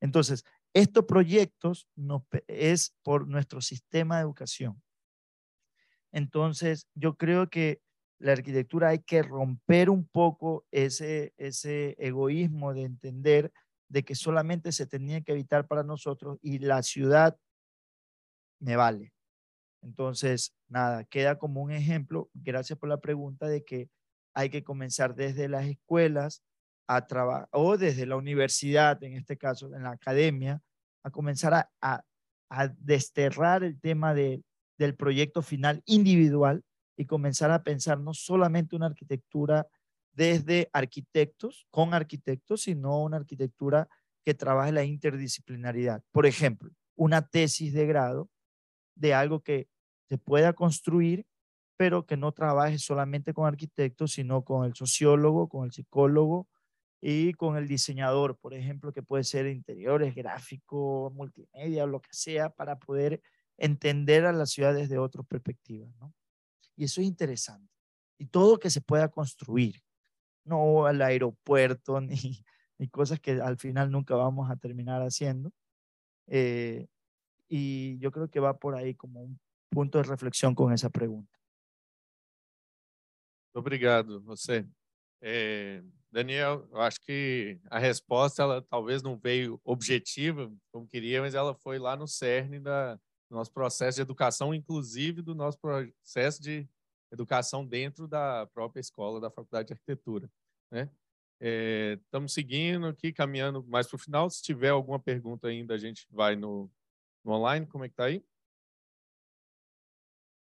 [0.00, 0.44] Entonces,
[0.74, 4.82] estos proyectos no, es por nuestro sistema de educación.
[6.12, 7.80] Entonces, yo creo que
[8.18, 13.52] la arquitectura hay que romper un poco ese, ese egoísmo de entender
[13.88, 17.36] de que solamente se tenía que evitar para nosotros y la ciudad
[18.60, 19.12] me vale.
[19.82, 23.90] Entonces, nada, queda como un ejemplo, gracias por la pregunta, de que
[24.34, 26.42] hay que comenzar desde las escuelas
[26.86, 30.60] a trabajar, o desde la universidad, en este caso, en la academia,
[31.02, 32.04] a comenzar a, a,
[32.50, 34.42] a desterrar el tema de,
[34.78, 36.62] del proyecto final individual
[36.96, 39.66] y comenzar a pensar no solamente una arquitectura
[40.12, 43.88] desde arquitectos, con arquitectos, sino una arquitectura
[44.24, 46.02] que trabaje la interdisciplinaridad.
[46.12, 48.30] Por ejemplo, una tesis de grado
[48.94, 49.68] de algo que
[50.08, 51.26] se pueda construir,
[51.76, 56.46] pero que no trabaje solamente con arquitectos, sino con el sociólogo, con el psicólogo,
[57.06, 62.08] y con el diseñador, por ejemplo, que puede ser interiores, gráfico, multimedia o lo que
[62.12, 63.20] sea, para poder
[63.58, 65.86] entender a la ciudad desde otra perspectiva.
[66.00, 66.14] ¿no?
[66.76, 67.70] Y eso es interesante.
[68.16, 69.82] Y todo que se pueda construir,
[70.44, 72.42] no al aeropuerto ni,
[72.78, 75.52] ni cosas que al final nunca vamos a terminar haciendo.
[76.26, 76.86] Eh,
[77.50, 81.38] y yo creo que va por ahí como un punto de reflexión con esa pregunta.
[83.52, 84.66] Obrigado, José.
[85.20, 85.82] Eh,
[86.14, 91.56] Daniel, eu acho que a resposta ela talvez não veio objetiva como queria, mas ela
[91.56, 96.68] foi lá no cerne da, do nosso processo de educação, inclusive do nosso processo de
[97.10, 100.30] educação dentro da própria escola da Faculdade de Arquitetura,
[100.70, 100.88] né?
[101.40, 104.30] É, estamos seguindo aqui, caminhando mais para o final.
[104.30, 106.70] Se tiver alguma pergunta ainda, a gente vai no,
[107.24, 107.66] no online.
[107.66, 108.24] Como é que está aí?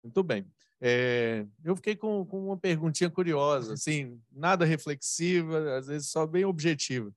[0.03, 0.51] Muito bem.
[0.81, 6.45] É, eu fiquei com, com, uma perguntinha curiosa, assim, nada reflexiva, às vezes só bem
[6.45, 7.11] objetiva.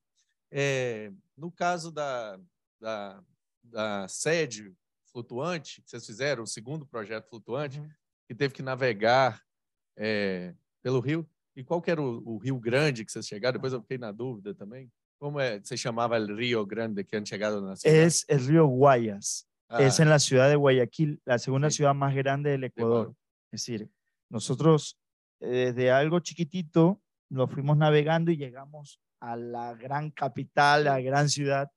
[0.51, 2.37] É, no caso da,
[2.79, 3.23] da,
[3.63, 4.73] da, sede
[5.11, 7.89] flutuante que vocês fizeram, o segundo projeto flutuante, uhum.
[8.27, 9.41] que teve que navegar
[9.95, 13.53] é, pelo rio, e qual era o, o, rio grande que vocês chegaram?
[13.53, 14.91] Depois eu fiquei na dúvida também.
[15.19, 18.25] Como é, se chamava o Rio Grande que han chegado na cidade?
[18.27, 19.47] É o Rio Guayas.
[19.69, 19.81] Ah.
[19.81, 21.77] Es en la ciudad de Guayaquil, la segunda sí.
[21.77, 23.15] ciudad más grande del Ecuador.
[23.53, 23.87] Es decir,
[24.31, 24.99] nosotros
[25.39, 26.99] eh, desde algo chiquitito
[27.29, 31.69] lo fuimos navegando y llegamos a la gran capital, a la gran ciudad,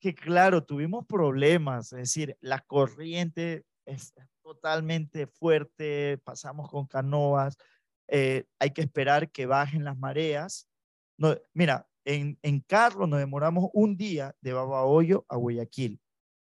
[0.00, 4.12] que claro, tuvimos problemas, es decir, la corriente es
[4.42, 7.56] totalmente fuerte, pasamos con canoas,
[8.08, 10.68] eh, hay que esperar que bajen las mareas.
[11.16, 16.00] No, mira, en, en carro nos demoramos un día de Babahoyo a Guayaquil.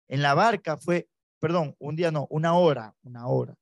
[0.08, 1.10] En la barca fue,
[1.40, 3.56] perdón, un día no, una hora, una hora.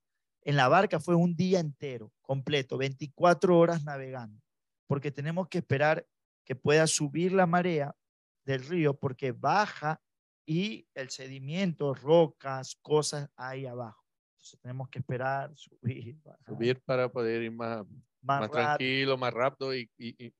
[0.44, 4.42] En la barca fue un día entero, completo, 24 horas navegando,
[4.88, 6.06] porque tenemos que esperar
[6.44, 7.96] que pueda subir la marea
[8.44, 10.02] del río porque baja
[10.46, 14.04] y el sedimento, rocas, cosas ahí abajo.
[14.34, 16.18] Entonces tenemos que esperar, subir.
[16.48, 17.86] Subir para poder ir más,
[18.22, 20.34] más, tranquilo, más rápido y, y, y,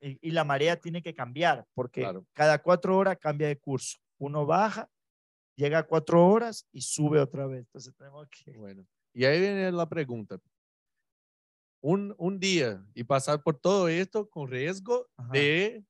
[0.00, 3.98] y, la marea tiene que cambiar porque cada cuatro horas cambia de curso.
[4.18, 4.90] Uno baja
[5.58, 7.60] llega a cuatro horas y sube otra vez.
[7.60, 8.56] Entonces tenemos que...
[8.56, 10.40] Bueno, y ahí viene la pregunta.
[11.80, 15.84] Un, un día y pasar por todo esto con riesgo de,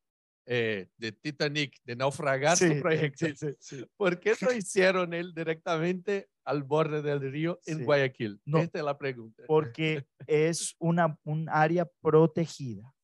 [0.46, 3.26] eh, de Titanic, de naufragar su proyecto.
[3.34, 8.40] Sí, sí, ¿Por qué no hicieron él directamente al borde del río en Guayaquil?
[8.44, 9.42] No, Esta es la pregunta.
[9.46, 12.94] Porque es una, un área protegida.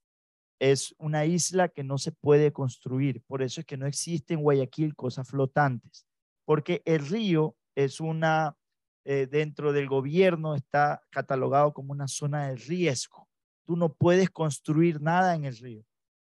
[0.58, 3.22] Es una isla que no se puede construir.
[3.26, 6.06] Por eso es que no existe en Guayaquil cosas flotantes
[6.44, 8.56] porque el río es una,
[9.04, 13.28] eh, dentro del gobierno está catalogado como una zona de riesgo.
[13.64, 15.84] Tú no puedes construir nada en el río.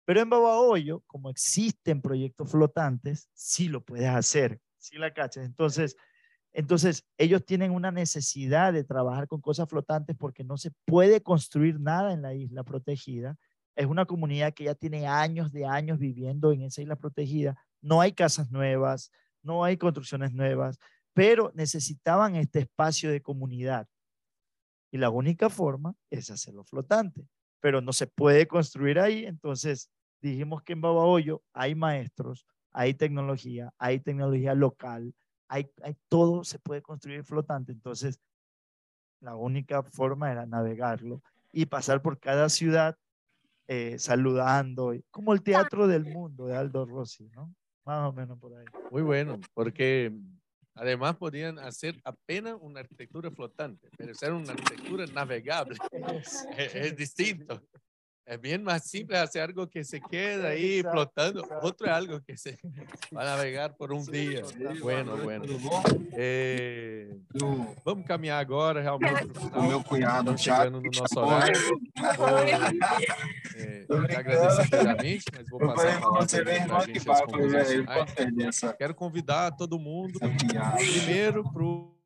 [0.04, 5.44] Pero en Babahoyo, como existen proyectos flotantes, sí lo puedes hacer, sí la cachas.
[5.44, 5.96] Entonces,
[6.52, 11.78] entonces, ellos tienen una necesidad de trabajar con cosas flotantes porque no se puede construir
[11.78, 13.36] nada en la isla protegida.
[13.76, 17.56] Es una comunidad que ya tiene años de años viviendo en esa isla protegida.
[17.80, 19.12] No hay casas nuevas,
[19.42, 20.78] no hay construcciones nuevas,
[21.14, 23.86] pero necesitaban este espacio de comunidad.
[24.92, 27.26] Y la única forma es hacerlo flotante,
[27.60, 29.24] pero no se puede construir ahí.
[29.24, 29.90] Entonces
[30.20, 35.14] dijimos que en Babahoyo hay maestros, hay tecnología, hay tecnología local,
[35.48, 35.68] hay,
[36.08, 37.72] todo se puede construir flotante.
[37.72, 38.20] Entonces
[39.20, 41.22] la única forma era navegarlo
[41.52, 42.96] y pasar por cada ciudad
[43.66, 47.54] eh, saludando, como el teatro del mundo de Aldo Rossi, ¿no?
[47.84, 48.64] Más o menos por ahí.
[48.90, 50.12] Muy bueno, porque
[50.74, 55.76] además podían hacer apenas una arquitectura flotante, pero ser una arquitectura navegable
[56.56, 57.62] es distinto.
[58.26, 62.36] Es bien más simple hacer algo que se queda ahí flotando, otro es algo que
[62.36, 62.58] se
[63.16, 64.42] va a navegar por um dia.
[64.80, 65.44] Bueno, bueno.
[66.12, 67.08] É,
[67.84, 71.80] vamos caminhar agora realmente o meu cunhado, chegando no nosso horário.
[73.88, 76.00] Vou é, agradecer primeiramente, mas vou passar
[78.68, 78.72] a.
[78.74, 80.18] Quero convidar todo mundo
[80.78, 81.99] primeiro para o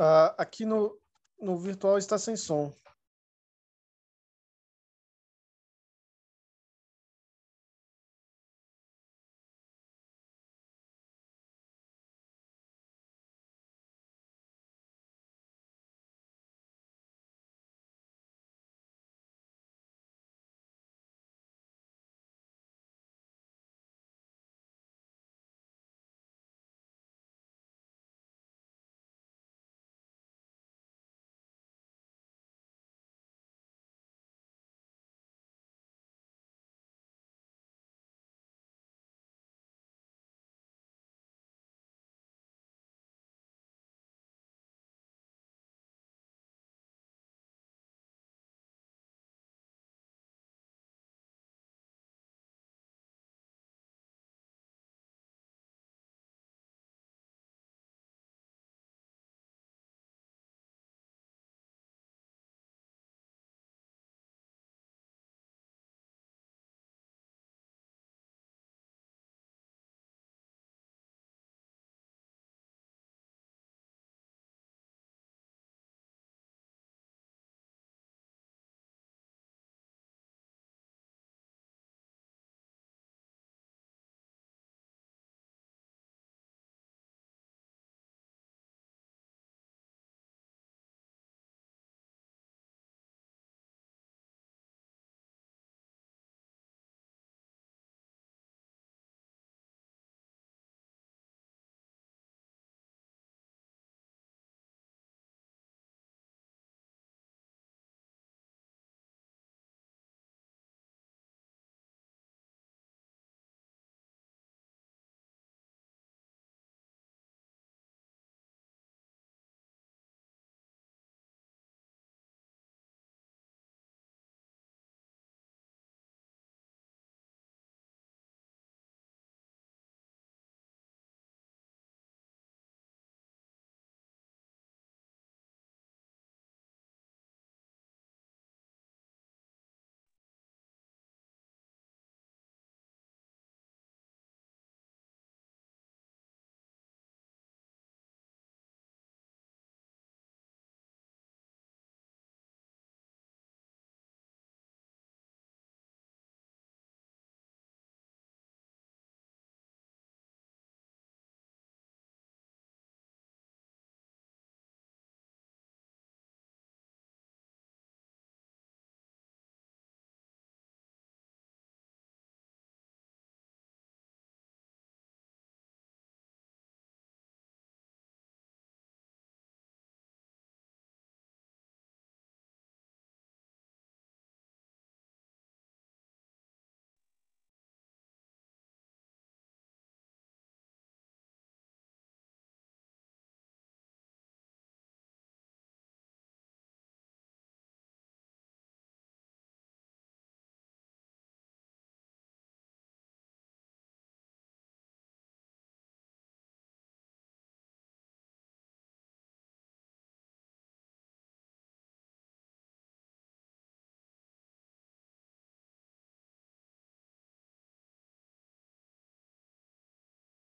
[0.00, 0.96] Uh, aqui no,
[1.38, 2.72] no virtual está sem som.